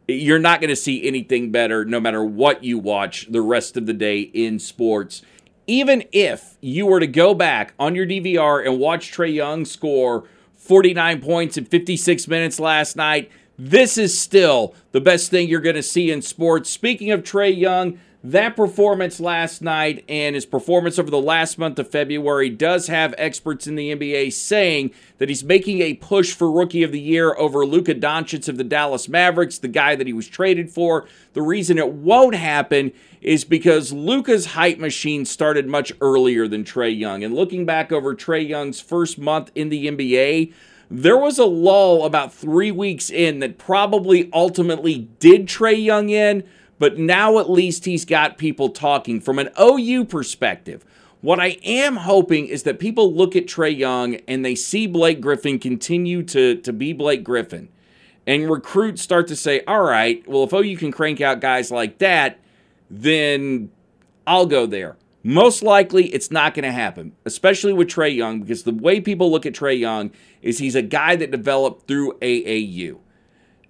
You're 0.06 0.38
not 0.38 0.60
going 0.60 0.70
to 0.70 0.76
see 0.76 1.06
anything 1.06 1.50
better, 1.50 1.84
no 1.84 2.00
matter 2.00 2.24
what 2.24 2.64
you 2.64 2.78
watch 2.78 3.26
the 3.30 3.42
rest 3.42 3.76
of 3.76 3.86
the 3.86 3.92
day 3.92 4.20
in 4.20 4.58
sports. 4.58 5.22
Even 5.66 6.02
if 6.12 6.56
you 6.62 6.86
were 6.86 7.00
to 7.00 7.06
go 7.06 7.34
back 7.34 7.74
on 7.78 7.94
your 7.94 8.06
DVR 8.06 8.64
and 8.64 8.78
watch 8.78 9.12
Trae 9.12 9.34
Young 9.34 9.66
score 9.66 10.24
49 10.54 11.20
points 11.20 11.58
in 11.58 11.66
56 11.66 12.26
minutes 12.26 12.58
last 12.58 12.96
night, 12.96 13.30
this 13.58 13.98
is 13.98 14.18
still 14.18 14.74
the 14.92 15.00
best 15.00 15.30
thing 15.30 15.48
you're 15.48 15.60
going 15.60 15.76
to 15.76 15.82
see 15.82 16.10
in 16.10 16.22
sports. 16.22 16.70
Speaking 16.70 17.10
of 17.10 17.22
Trae 17.22 17.54
Young, 17.54 17.98
that 18.32 18.56
performance 18.56 19.20
last 19.20 19.62
night 19.62 20.04
and 20.08 20.34
his 20.34 20.44
performance 20.44 20.98
over 20.98 21.10
the 21.10 21.20
last 21.20 21.58
month 21.58 21.78
of 21.78 21.90
February 21.90 22.50
does 22.50 22.86
have 22.88 23.14
experts 23.16 23.66
in 23.66 23.74
the 23.74 23.94
NBA 23.94 24.32
saying 24.32 24.90
that 25.16 25.28
he's 25.28 25.42
making 25.42 25.80
a 25.80 25.94
push 25.94 26.34
for 26.34 26.50
Rookie 26.50 26.82
of 26.82 26.92
the 26.92 27.00
Year 27.00 27.34
over 27.38 27.64
Luka 27.64 27.94
Doncic 27.94 28.48
of 28.48 28.58
the 28.58 28.64
Dallas 28.64 29.08
Mavericks, 29.08 29.58
the 29.58 29.68
guy 29.68 29.96
that 29.96 30.06
he 30.06 30.12
was 30.12 30.28
traded 30.28 30.70
for. 30.70 31.06
The 31.32 31.42
reason 31.42 31.78
it 31.78 31.92
won't 31.92 32.34
happen 32.34 32.92
is 33.20 33.44
because 33.44 33.92
Luka's 33.92 34.46
hype 34.46 34.78
machine 34.78 35.24
started 35.24 35.66
much 35.66 35.92
earlier 36.00 36.46
than 36.46 36.64
Trae 36.64 36.96
Young. 36.96 37.24
And 37.24 37.34
looking 37.34 37.64
back 37.64 37.92
over 37.92 38.14
Trae 38.14 38.46
Young's 38.46 38.80
first 38.80 39.18
month 39.18 39.50
in 39.54 39.70
the 39.70 39.86
NBA, 39.86 40.52
there 40.90 41.18
was 41.18 41.38
a 41.38 41.44
lull 41.44 42.04
about 42.04 42.32
three 42.32 42.70
weeks 42.70 43.10
in 43.10 43.40
that 43.40 43.58
probably 43.58 44.30
ultimately 44.32 45.08
did 45.18 45.46
Trae 45.46 45.82
Young 45.82 46.10
in, 46.10 46.44
but 46.78 46.98
now 46.98 47.38
at 47.38 47.50
least 47.50 47.84
he's 47.84 48.04
got 48.04 48.38
people 48.38 48.68
talking 48.68 49.20
from 49.20 49.38
an 49.38 49.50
OU 49.60 50.04
perspective. 50.06 50.84
What 51.20 51.40
I 51.40 51.58
am 51.64 51.96
hoping 51.96 52.46
is 52.46 52.62
that 52.62 52.78
people 52.78 53.12
look 53.12 53.34
at 53.34 53.46
Trae 53.46 53.76
Young 53.76 54.16
and 54.28 54.44
they 54.44 54.54
see 54.54 54.86
Blake 54.86 55.20
Griffin 55.20 55.58
continue 55.58 56.22
to, 56.24 56.54
to 56.56 56.72
be 56.72 56.92
Blake 56.92 57.24
Griffin. 57.24 57.68
and 58.28 58.50
recruits 58.50 59.00
start 59.02 59.26
to 59.28 59.34
say, 59.36 59.62
all 59.66 59.82
right, 59.82 60.26
well, 60.28 60.44
if 60.44 60.52
OU 60.52 60.76
can 60.76 60.92
crank 60.92 61.20
out 61.20 61.40
guys 61.40 61.70
like 61.70 61.98
that, 61.98 62.38
then 62.90 63.70
I'll 64.26 64.46
go 64.46 64.66
there. 64.66 64.96
Most 65.24 65.62
likely, 65.62 66.06
it's 66.14 66.30
not 66.30 66.54
going 66.54 66.64
to 66.64 66.72
happen, 66.72 67.12
especially 67.24 67.72
with 67.72 67.88
Trae 67.88 68.14
Young, 68.14 68.40
because 68.42 68.62
the 68.62 68.72
way 68.72 69.00
people 69.00 69.30
look 69.30 69.46
at 69.46 69.54
Trae 69.54 69.78
Young 69.78 70.10
is 70.42 70.58
he's 70.58 70.74
a 70.76 70.82
guy 70.82 71.16
that 71.16 71.30
developed 71.30 71.88
through 71.88 72.18
AAU. 72.20 72.98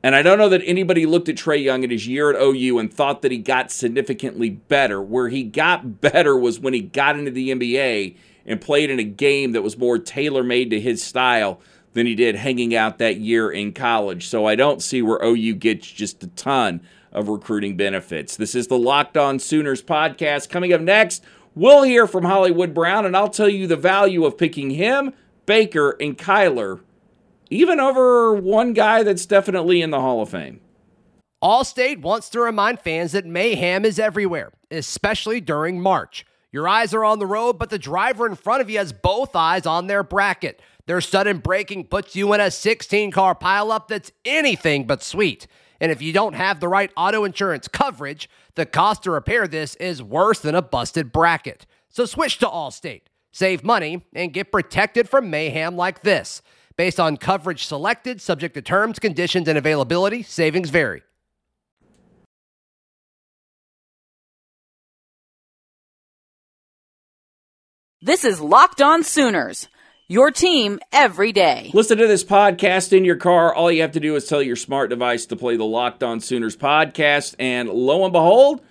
And 0.02 0.14
I 0.14 0.22
don't 0.22 0.38
know 0.38 0.48
that 0.48 0.62
anybody 0.64 1.06
looked 1.06 1.28
at 1.28 1.36
Trae 1.36 1.62
Young 1.62 1.82
in 1.82 1.90
his 1.90 2.06
year 2.06 2.30
at 2.30 2.40
OU 2.40 2.78
and 2.78 2.92
thought 2.92 3.22
that 3.22 3.32
he 3.32 3.38
got 3.38 3.72
significantly 3.72 4.50
better. 4.50 5.02
Where 5.02 5.28
he 5.28 5.42
got 5.42 6.00
better 6.00 6.36
was 6.38 6.60
when 6.60 6.74
he 6.74 6.80
got 6.80 7.18
into 7.18 7.30
the 7.30 7.50
NBA 7.50 8.16
and 8.46 8.60
played 8.60 8.90
in 8.90 8.98
a 8.98 9.04
game 9.04 9.52
that 9.52 9.62
was 9.62 9.76
more 9.76 9.98
tailor 9.98 10.42
made 10.42 10.70
to 10.70 10.80
his 10.80 11.02
style 11.02 11.60
than 11.94 12.06
he 12.06 12.14
did 12.14 12.36
hanging 12.36 12.74
out 12.74 12.98
that 12.98 13.16
year 13.16 13.50
in 13.50 13.72
college. 13.72 14.28
So 14.28 14.46
I 14.46 14.54
don't 14.54 14.82
see 14.82 15.02
where 15.02 15.22
OU 15.22 15.54
gets 15.54 15.90
just 15.90 16.22
a 16.22 16.28
ton 16.28 16.80
of 17.12 17.28
recruiting 17.28 17.76
benefits. 17.76 18.36
This 18.36 18.54
is 18.54 18.68
the 18.68 18.78
Locked 18.78 19.16
On 19.16 19.38
Sooners 19.38 19.82
podcast. 19.82 20.48
Coming 20.48 20.72
up 20.72 20.80
next, 20.80 21.24
we'll 21.54 21.82
hear 21.82 22.06
from 22.06 22.24
Hollywood 22.24 22.72
Brown, 22.72 23.04
and 23.04 23.16
I'll 23.16 23.30
tell 23.30 23.48
you 23.48 23.66
the 23.66 23.76
value 23.76 24.24
of 24.24 24.38
picking 24.38 24.70
him, 24.70 25.12
Baker, 25.46 25.96
and 26.00 26.16
Kyler 26.16 26.80
even 27.50 27.80
over 27.80 28.34
one 28.34 28.72
guy 28.72 29.02
that's 29.02 29.26
definitely 29.26 29.82
in 29.82 29.90
the 29.90 30.00
Hall 30.00 30.22
of 30.22 30.30
Fame. 30.30 30.60
Allstate 31.42 32.00
wants 32.00 32.28
to 32.30 32.40
remind 32.40 32.80
fans 32.80 33.12
that 33.12 33.24
mayhem 33.24 33.84
is 33.84 33.98
everywhere, 33.98 34.50
especially 34.70 35.40
during 35.40 35.80
March. 35.80 36.26
Your 36.50 36.66
eyes 36.66 36.94
are 36.94 37.04
on 37.04 37.18
the 37.18 37.26
road, 37.26 37.58
but 37.58 37.70
the 37.70 37.78
driver 37.78 38.26
in 38.26 38.34
front 38.34 38.60
of 38.60 38.70
you 38.70 38.78
has 38.78 38.92
both 38.92 39.36
eyes 39.36 39.66
on 39.66 39.86
their 39.86 40.02
bracket. 40.02 40.60
Their 40.86 41.00
sudden 41.00 41.38
braking 41.38 41.84
puts 41.84 42.16
you 42.16 42.32
in 42.32 42.40
a 42.40 42.50
16 42.50 43.10
car 43.12 43.34
pileup 43.34 43.88
that's 43.88 44.10
anything 44.24 44.86
but 44.86 45.02
sweet. 45.02 45.46
And 45.80 45.92
if 45.92 46.02
you 46.02 46.12
don't 46.12 46.32
have 46.32 46.58
the 46.58 46.68
right 46.68 46.90
auto 46.96 47.24
insurance 47.24 47.68
coverage, 47.68 48.28
the 48.54 48.66
cost 48.66 49.04
to 49.04 49.10
repair 49.10 49.46
this 49.46 49.76
is 49.76 50.02
worse 50.02 50.40
than 50.40 50.54
a 50.54 50.62
busted 50.62 51.12
bracket. 51.12 51.66
So 51.88 52.04
switch 52.04 52.38
to 52.38 52.46
Allstate, 52.46 53.02
save 53.30 53.62
money, 53.62 54.04
and 54.14 54.32
get 54.32 54.50
protected 54.50 55.08
from 55.08 55.30
mayhem 55.30 55.76
like 55.76 56.02
this. 56.02 56.42
Based 56.78 57.00
on 57.00 57.16
coverage 57.16 57.66
selected, 57.66 58.20
subject 58.20 58.54
to 58.54 58.62
terms, 58.62 59.00
conditions, 59.00 59.48
and 59.48 59.58
availability, 59.58 60.22
savings 60.22 60.70
vary. 60.70 61.02
This 68.00 68.24
is 68.24 68.40
Locked 68.40 68.80
On 68.80 69.02
Sooners, 69.02 69.66
your 70.06 70.30
team 70.30 70.78
every 70.92 71.32
day. 71.32 71.72
Listen 71.74 71.98
to 71.98 72.06
this 72.06 72.22
podcast 72.22 72.96
in 72.96 73.04
your 73.04 73.16
car. 73.16 73.52
All 73.52 73.72
you 73.72 73.82
have 73.82 73.90
to 73.92 74.00
do 74.00 74.14
is 74.14 74.28
tell 74.28 74.40
your 74.40 74.54
smart 74.54 74.88
device 74.88 75.26
to 75.26 75.36
play 75.36 75.56
the 75.56 75.64
Locked 75.64 76.04
On 76.04 76.20
Sooners 76.20 76.56
podcast, 76.56 77.34
and 77.40 77.68
lo 77.68 78.04
and 78.04 78.12
behold, 78.12 78.62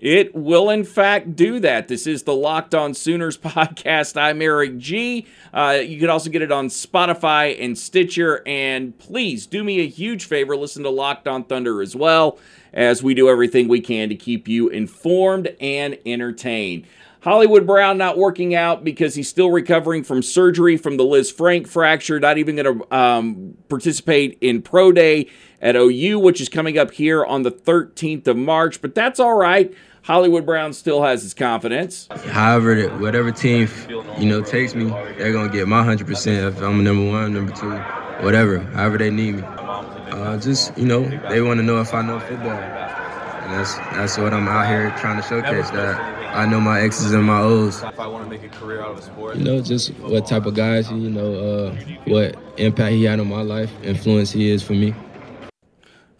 it 0.00 0.34
will, 0.34 0.70
in 0.70 0.82
fact, 0.82 1.36
do 1.36 1.60
that. 1.60 1.88
This 1.88 2.06
is 2.06 2.22
the 2.22 2.34
Locked 2.34 2.74
On 2.74 2.94
Sooners 2.94 3.36
podcast. 3.38 4.18
I'm 4.18 4.40
Eric 4.40 4.78
G. 4.78 5.26
Uh, 5.52 5.80
you 5.84 6.00
can 6.00 6.08
also 6.08 6.30
get 6.30 6.40
it 6.40 6.50
on 6.50 6.68
Spotify 6.68 7.62
and 7.62 7.76
Stitcher. 7.76 8.42
And 8.46 8.98
please 8.98 9.46
do 9.46 9.62
me 9.62 9.80
a 9.80 9.86
huge 9.86 10.24
favor 10.24 10.56
listen 10.56 10.82
to 10.84 10.90
Locked 10.90 11.28
On 11.28 11.44
Thunder 11.44 11.82
as 11.82 11.94
well, 11.94 12.38
as 12.72 13.02
we 13.02 13.12
do 13.12 13.28
everything 13.28 13.68
we 13.68 13.82
can 13.82 14.08
to 14.08 14.14
keep 14.14 14.48
you 14.48 14.68
informed 14.70 15.54
and 15.60 15.98
entertained. 16.06 16.86
Hollywood 17.22 17.66
Brown 17.66 17.98
not 17.98 18.16
working 18.16 18.54
out 18.54 18.82
because 18.82 19.14
he's 19.14 19.28
still 19.28 19.50
recovering 19.50 20.02
from 20.02 20.22
surgery 20.22 20.78
from 20.78 20.96
the 20.96 21.04
Lisfranc 21.04 21.66
fracture, 21.66 22.18
not 22.18 22.38
even 22.38 22.56
going 22.56 22.78
to 22.78 22.96
um, 22.96 23.58
participate 23.68 24.38
in 24.40 24.62
Pro 24.62 24.90
Day 24.90 25.28
at 25.60 25.76
OU, 25.76 26.18
which 26.20 26.40
is 26.40 26.48
coming 26.48 26.78
up 26.78 26.92
here 26.92 27.22
on 27.22 27.42
the 27.42 27.50
13th 27.50 28.26
of 28.26 28.38
March. 28.38 28.80
But 28.80 28.94
that's 28.94 29.20
all 29.20 29.36
right. 29.36 29.74
Hollywood 30.02 30.46
Brown 30.46 30.72
still 30.72 31.02
has 31.02 31.22
his 31.22 31.34
confidence. 31.34 32.08
However, 32.26 32.88
whatever 32.98 33.30
team 33.30 33.68
you 34.18 34.26
know 34.26 34.42
takes 34.42 34.74
me, 34.74 34.86
they're 35.18 35.32
gonna 35.32 35.52
get 35.52 35.68
my 35.68 35.84
hundred 35.84 36.06
percent. 36.06 36.56
If 36.56 36.62
I'm 36.62 36.82
number 36.82 37.10
one, 37.10 37.34
number 37.34 37.52
two, 37.52 37.70
whatever, 38.24 38.58
however 38.58 38.98
they 38.98 39.10
need 39.10 39.36
me. 39.36 39.42
Uh, 39.42 40.38
just 40.38 40.76
you 40.76 40.86
know, 40.86 41.02
they 41.28 41.40
want 41.40 41.58
to 41.58 41.62
know 41.62 41.80
if 41.80 41.94
I 41.94 42.02
know 42.02 42.18
football, 42.20 42.50
and 42.50 43.52
that's 43.52 43.76
that's 43.76 44.18
what 44.18 44.32
I'm 44.32 44.48
out 44.48 44.66
here 44.66 44.94
trying 44.98 45.20
to 45.20 45.26
showcase. 45.26 45.70
That 45.70 46.00
I 46.34 46.46
know 46.46 46.60
my 46.60 46.80
X's 46.80 47.12
and 47.12 47.24
my 47.24 47.40
O's. 47.40 47.82
If 47.82 48.00
I 48.00 48.06
want 48.06 48.24
to 48.24 48.30
make 48.30 48.42
a 48.42 48.48
career 48.48 48.82
out 48.82 48.92
of 48.92 48.98
a 48.98 49.02
sport, 49.02 49.36
you 49.36 49.44
know, 49.44 49.60
just 49.60 49.90
what 50.00 50.26
type 50.26 50.46
of 50.46 50.54
guys 50.54 50.90
you 50.90 51.10
know, 51.10 51.34
uh, 51.34 51.76
what 52.06 52.36
impact 52.56 52.92
he 52.92 53.04
had 53.04 53.20
on 53.20 53.28
my 53.28 53.42
life, 53.42 53.70
influence 53.82 54.30
he 54.32 54.50
is 54.50 54.62
for 54.62 54.72
me 54.72 54.94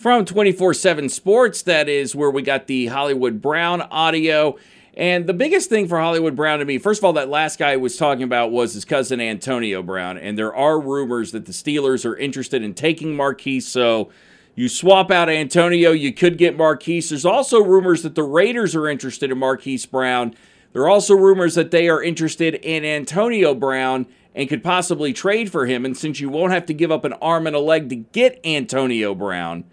from 0.00 0.24
24 0.24 0.72
7 0.72 1.10
Sports. 1.10 1.60
That 1.62 1.86
is 1.86 2.16
where 2.16 2.30
we 2.30 2.40
got 2.40 2.66
the 2.66 2.86
Hollywood 2.86 3.42
Brown 3.42 3.82
audio. 3.82 4.56
And 4.94 5.26
the 5.26 5.34
biggest 5.34 5.68
thing 5.68 5.88
for 5.88 6.00
Hollywood 6.00 6.34
Brown 6.34 6.58
to 6.58 6.64
me, 6.64 6.78
first 6.78 7.00
of 7.00 7.04
all, 7.04 7.12
that 7.12 7.28
last 7.28 7.58
guy 7.58 7.76
was 7.76 7.98
talking 7.98 8.22
about 8.22 8.50
was 8.50 8.72
his 8.72 8.86
cousin 8.86 9.20
Antonio 9.20 9.82
Brown. 9.82 10.16
And 10.16 10.38
there 10.38 10.54
are 10.54 10.80
rumors 10.80 11.32
that 11.32 11.44
the 11.44 11.52
Steelers 11.52 12.06
are 12.06 12.16
interested 12.16 12.62
in 12.62 12.72
taking 12.72 13.14
Marquise. 13.14 13.68
So 13.68 14.10
you 14.54 14.70
swap 14.70 15.10
out 15.10 15.28
Antonio, 15.28 15.92
you 15.92 16.14
could 16.14 16.38
get 16.38 16.56
Marquise. 16.56 17.10
There's 17.10 17.26
also 17.26 17.62
rumors 17.62 18.02
that 18.02 18.14
the 18.14 18.22
Raiders 18.22 18.74
are 18.74 18.88
interested 18.88 19.30
in 19.30 19.38
Marquise 19.38 19.84
Brown. 19.84 20.34
There 20.72 20.82
are 20.82 20.88
also 20.88 21.14
rumors 21.14 21.56
that 21.56 21.72
they 21.72 21.90
are 21.90 22.02
interested 22.02 22.54
in 22.54 22.86
Antonio 22.86 23.54
Brown 23.54 24.06
and 24.34 24.48
could 24.48 24.64
possibly 24.64 25.12
trade 25.12 25.52
for 25.52 25.66
him. 25.66 25.84
And 25.84 25.94
since 25.94 26.20
you 26.20 26.30
won't 26.30 26.52
have 26.52 26.64
to 26.66 26.74
give 26.74 26.90
up 26.90 27.04
an 27.04 27.12
arm 27.14 27.46
and 27.46 27.54
a 27.54 27.60
leg 27.60 27.90
to 27.90 27.96
get 27.96 28.40
Antonio 28.44 29.14
Brown, 29.14 29.64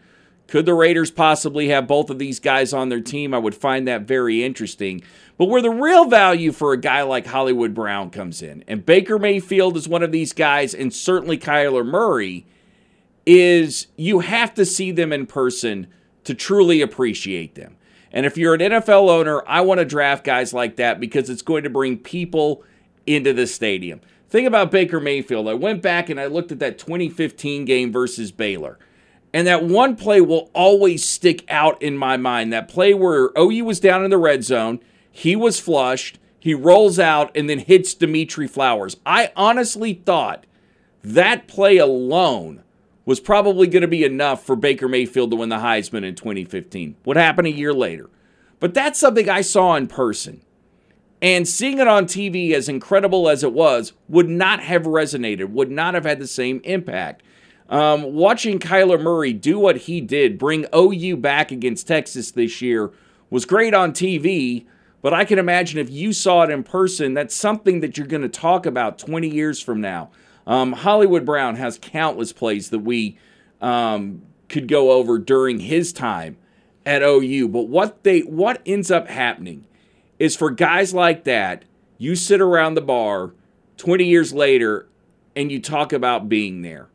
could 0.48 0.66
the 0.66 0.74
Raiders 0.74 1.12
possibly 1.12 1.68
have 1.70 1.88
both 1.88 2.10
of 2.10 2.20
these 2.20 2.40
guys 2.40 2.74
on 2.74 2.90
their 2.90 3.02
team? 3.02 3.34
I 3.34 3.38
would 3.38 3.56
find 3.56 3.88
that 3.88 4.04
very 4.04 4.44
interesting. 4.44 5.02
But 5.38 5.46
where 5.46 5.62
the 5.62 5.70
real 5.70 6.06
value 6.06 6.52
for 6.52 6.74
a 6.74 6.80
guy 6.80 7.04
like 7.04 7.28
Hollywood 7.28 7.74
Brown 7.74 8.10
comes 8.10 8.42
in, 8.42 8.64
and 8.68 8.86
Baker 8.86 9.20
Mayfield 9.20 9.78
is 9.78 9.88
one 9.88 10.04
of 10.04 10.12
these 10.12 10.34
guys, 10.34 10.74
and 10.74 10.94
certainly 10.94 11.38
Kyler 11.38 11.86
Murray, 11.86 12.46
is 13.26 13.88
you 13.98 14.22
have 14.22 14.54
to 14.54 14.66
see 14.66 14.92
them 14.92 15.12
in 15.12 15.28
person 15.28 15.88
to 16.24 16.34
truly 16.34 16.82
appreciate 16.82 17.56
them. 17.56 17.76
And 18.12 18.26
if 18.26 18.38
you're 18.38 18.54
an 18.54 18.62
NFL 18.62 19.10
owner, 19.10 19.44
I 19.48 19.62
want 19.62 19.80
to 19.80 19.86
draft 19.86 20.24
guys 20.24 20.54
like 20.54 20.78
that 20.78 21.00
because 21.00 21.30
it's 21.30 21.42
going 21.42 21.64
to 21.64 21.70
bring 21.70 21.98
people 21.98 22.64
into 23.06 23.34
the 23.34 23.46
stadium. 23.48 24.00
Think 24.30 24.48
about 24.48 24.72
Baker 24.72 25.00
Mayfield. 25.00 25.48
I 25.48 25.54
went 25.54 25.82
back 25.82 26.10
and 26.10 26.20
I 26.20 26.26
looked 26.26 26.52
at 26.52 26.60
that 26.60 26.80
2015 26.80 27.66
game 27.66 27.92
versus 27.92 28.32
Baylor. 28.32 28.80
And 29.34 29.46
that 29.46 29.64
one 29.64 29.96
play 29.96 30.22
will 30.22 30.50
always 30.54 31.08
stick 31.08 31.44
out 31.50 31.82
in 31.82 31.98
my 31.98 32.18
mind. 32.18 32.54
That 32.54 32.68
play 32.68 32.94
where 32.94 33.30
OU 33.38 33.66
was 33.66 33.80
down 33.80 34.04
in 34.04 34.10
the 34.10 34.18
red 34.18 34.44
zone, 34.44 34.80
he 35.12 35.36
was 35.36 35.60
flushed, 35.60 36.20
he 36.40 36.54
rolls 36.54 36.98
out, 36.98 37.36
and 37.36 37.50
then 37.50 37.60
hits 37.60 37.94
Dimitri 37.94 38.48
Flowers. 38.48 38.98
I 39.06 39.32
honestly 39.36 39.94
thought 39.94 40.46
that 41.04 41.48
play 41.48 41.78
alone 41.78 42.64
was 43.06 43.20
probably 43.20 43.68
going 43.68 43.82
to 43.82 43.88
be 43.88 44.04
enough 44.04 44.46
for 44.46 44.56
Baker 44.56 44.88
Mayfield 44.88 45.32
to 45.32 45.38
win 45.38 45.50
the 45.50 45.58
Heisman 45.58 46.04
in 46.04 46.16
2015. 46.16 46.98
What 47.04 47.16
happened 47.16 47.48
a 47.48 47.52
year 47.52 47.74
later? 47.74 48.10
But 48.60 48.74
that's 48.74 49.00
something 49.00 49.30
I 49.30 49.42
saw 49.42 49.76
in 49.76 49.88
person. 49.88 50.42
And 51.22 51.48
seeing 51.48 51.80
it 51.80 51.88
on 51.88 52.06
TV, 52.06 52.52
as 52.52 52.70
incredible 52.70 53.30
as 53.30 53.44
it 53.44 53.54
was, 53.54 53.94
would 54.08 54.30
not 54.30 54.62
have 54.62 54.84
resonated, 54.84 55.50
would 55.50 55.72
not 55.72 55.94
have 55.94 56.06
had 56.06 56.20
the 56.20 56.28
same 56.28 56.62
impact. 56.64 57.24
Um, 57.70 58.14
watching 58.14 58.60
Kyler 58.60 59.02
Murray 59.02 59.34
do 59.34 59.60
what 59.60 59.78
he 59.78 60.00
did, 60.00 60.38
bring 60.38 60.66
OU 60.74 61.18
back 61.18 61.52
against 61.52 61.88
Texas 61.88 62.32
this 62.32 62.62
year, 62.62 62.92
was 63.30 63.46
great 63.46 63.74
on 63.74 63.92
TV. 63.92 64.66
But 65.02 65.14
I 65.14 65.26
can 65.26 65.38
imagine 65.38 65.80
if 65.80 65.90
you 65.90 66.12
saw 66.12 66.44
it 66.44 66.50
in 66.50 66.64
person, 66.64 67.14
that's 67.14 67.36
something 67.36 67.82
that 67.82 67.98
you're 67.98 68.08
going 68.08 68.24
to 68.24 68.30
talk 68.30 68.66
about 68.66 68.98
20 68.98 69.30
years 69.30 69.62
from 69.62 69.80
now. 69.80 70.10
Um, 70.46 70.72
Hollywood 70.74 71.26
Brown 71.26 71.56
has 71.56 71.78
countless 71.78 72.34
plays 72.34 72.70
that 72.72 72.80
we 72.80 73.18
um, 73.62 74.24
could 74.50 74.68
go 74.68 74.92
over 74.92 75.20
during 75.20 75.60
his 75.60 75.94
time 75.94 76.38
at 76.86 77.04
OU. 77.04 77.50
But 77.50 77.68
what 77.68 78.04
they 78.04 78.22
what 78.22 78.62
ends 78.66 78.90
up 78.90 79.08
happening 79.08 79.66
is 80.18 80.36
for 80.36 80.50
guys 80.50 80.94
like 80.94 81.26
that, 81.26 81.66
you 81.98 82.16
sit 82.16 82.42
around 82.42 82.76
the 82.76 82.82
bar 82.82 83.34
20 83.78 84.06
years 84.06 84.34
later 84.34 84.88
and 85.36 85.52
you 85.52 85.62
talk 85.62 85.94
about 85.94 86.30
being 86.30 86.62
there. 86.62 86.88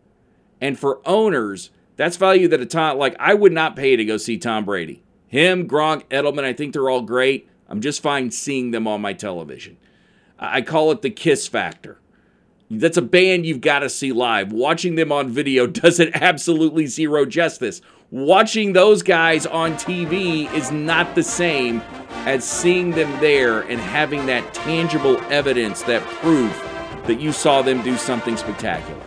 And 0.63 0.79
for 0.79 1.01
owners, 1.05 1.71
that's 1.97 2.17
value 2.17 2.47
that 2.49 2.61
a 2.61 2.67
Tom, 2.67 2.97
like 2.97 3.17
I 3.19 3.35
would 3.35 3.53
not 3.53 3.75
pay 3.75 3.97
to 3.97 4.05
go 4.05 4.17
see 4.17 4.39
Tom 4.39 4.65
Brady. 4.65 5.03
Him, 5.27 5.69
Gronk, 5.69 6.05
Edelman, 6.05 6.45
I 6.45 6.53
think 6.53 6.73
they're 6.73 6.89
all 6.89 7.03
great. 7.03 7.51
I'm 7.69 7.81
just 7.81 8.01
fine 8.01 8.31
seeing 8.31 8.71
them 8.71 8.87
on 8.87 9.01
my 9.01 9.13
television. 9.13 9.77
I 10.39 10.63
call 10.63 10.93
it 10.93 11.03
the 11.03 11.11
kiss 11.11 11.49
factor. 11.49 11.99
That's 12.71 12.97
a 12.97 13.03
band 13.03 13.45
you've 13.45 13.61
got 13.61 13.81
to 13.81 13.91
see 13.91 14.13
live. 14.13 14.53
Watching 14.53 14.95
them 14.95 15.11
on 15.11 15.31
video 15.31 15.67
does 15.83 15.99
it 15.99 16.11
absolutely 16.15 16.87
zero 16.87 17.27
justice. 17.27 17.83
Watching 18.13 18.73
those 18.73 19.03
guys 19.03 19.47
on 19.47 19.73
TV 19.73 20.53
is 20.55 20.71
not 20.71 21.17
the 21.17 21.25
same 21.25 21.81
as 22.25 22.45
seeing 22.45 22.93
them 22.93 23.11
there 23.21 23.63
and 23.63 23.81
having 23.81 24.27
that 24.27 24.55
tangible 24.55 25.19
evidence, 25.23 25.83
that 25.83 26.07
proof 26.21 26.53
that 27.07 27.21
you 27.21 27.33
saw 27.33 27.63
them 27.63 27.83
do 27.83 27.97
something 27.97 28.37
spectacular. 28.37 29.03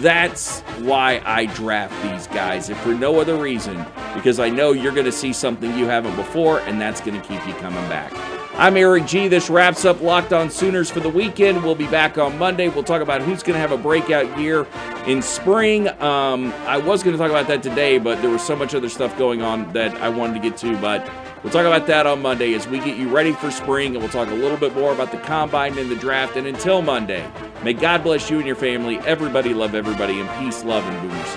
That's 0.00 0.60
why 0.80 1.22
I 1.24 1.46
draft 1.46 1.94
these 2.02 2.26
guys, 2.28 2.70
if 2.70 2.78
for 2.78 2.94
no 2.94 3.20
other 3.20 3.36
reason, 3.36 3.84
because 4.14 4.40
I 4.40 4.48
know 4.48 4.72
you're 4.72 4.92
going 4.92 5.06
to 5.06 5.12
see 5.12 5.32
something 5.32 5.76
you 5.76 5.86
haven't 5.86 6.16
before, 6.16 6.60
and 6.60 6.80
that's 6.80 7.00
going 7.00 7.20
to 7.20 7.26
keep 7.26 7.46
you 7.46 7.54
coming 7.54 7.88
back. 7.88 8.12
I'm 8.54 8.76
Eric 8.76 9.06
G. 9.06 9.28
This 9.28 9.48
wraps 9.48 9.86
up 9.86 10.02
Locked 10.02 10.32
On 10.32 10.50
Sooners 10.50 10.90
for 10.90 11.00
the 11.00 11.08
weekend. 11.08 11.62
We'll 11.62 11.74
be 11.74 11.86
back 11.86 12.18
on 12.18 12.38
Monday. 12.38 12.68
We'll 12.68 12.84
talk 12.84 13.00
about 13.00 13.22
who's 13.22 13.42
going 13.42 13.54
to 13.54 13.60
have 13.60 13.72
a 13.72 13.78
breakout 13.78 14.38
year 14.38 14.66
in 15.06 15.22
spring. 15.22 15.88
Um, 16.02 16.52
I 16.66 16.76
was 16.76 17.02
going 17.02 17.16
to 17.16 17.18
talk 17.18 17.30
about 17.30 17.46
that 17.48 17.62
today, 17.62 17.98
but 17.98 18.20
there 18.20 18.30
was 18.30 18.42
so 18.42 18.54
much 18.54 18.74
other 18.74 18.90
stuff 18.90 19.16
going 19.16 19.40
on 19.40 19.72
that 19.72 19.94
I 20.02 20.10
wanted 20.10 20.34
to 20.34 20.40
get 20.40 20.58
to. 20.58 20.76
But 20.82 21.08
we'll 21.42 21.52
talk 21.52 21.66
about 21.66 21.86
that 21.86 22.06
on 22.06 22.22
Monday 22.22 22.54
as 22.54 22.66
we 22.66 22.78
get 22.78 22.96
you 22.96 23.08
ready 23.08 23.32
for 23.32 23.50
spring, 23.50 23.94
and 23.94 23.98
we'll 23.98 24.12
talk 24.12 24.28
a 24.28 24.34
little 24.34 24.56
bit 24.56 24.74
more 24.74 24.92
about 24.92 25.10
the 25.10 25.18
combine 25.18 25.78
and 25.78 25.90
the 25.90 25.96
draft. 25.96 26.36
And 26.36 26.46
until 26.46 26.82
Monday, 26.82 27.28
may 27.62 27.72
God 27.72 28.02
bless 28.02 28.30
you 28.30 28.38
and 28.38 28.46
your 28.46 28.56
family. 28.56 28.98
Everybody 29.00 29.54
love 29.54 29.74
everybody, 29.74 30.20
and 30.20 30.28
peace, 30.38 30.64
love, 30.64 30.84
and 30.84 31.02
boomers. 31.02 31.36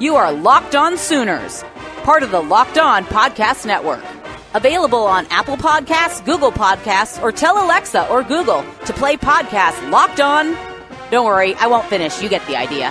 You 0.00 0.16
are 0.16 0.32
Locked 0.32 0.74
On 0.74 0.98
Sooners, 0.98 1.64
part 2.02 2.22
of 2.22 2.30
the 2.30 2.40
Locked 2.40 2.78
On 2.78 3.04
Podcast 3.04 3.66
Network. 3.66 4.02
Available 4.54 5.04
on 5.04 5.26
Apple 5.30 5.56
Podcasts, 5.56 6.24
Google 6.24 6.52
Podcasts, 6.52 7.20
or 7.22 7.32
tell 7.32 7.64
Alexa 7.64 8.08
or 8.08 8.22
Google 8.22 8.64
to 8.86 8.92
play 8.92 9.16
podcast 9.16 9.90
Locked 9.90 10.20
On. 10.20 10.56
Don't 11.10 11.26
worry, 11.26 11.54
I 11.54 11.66
won't 11.66 11.86
finish. 11.86 12.22
You 12.22 12.28
get 12.28 12.46
the 12.46 12.56
idea. 12.56 12.90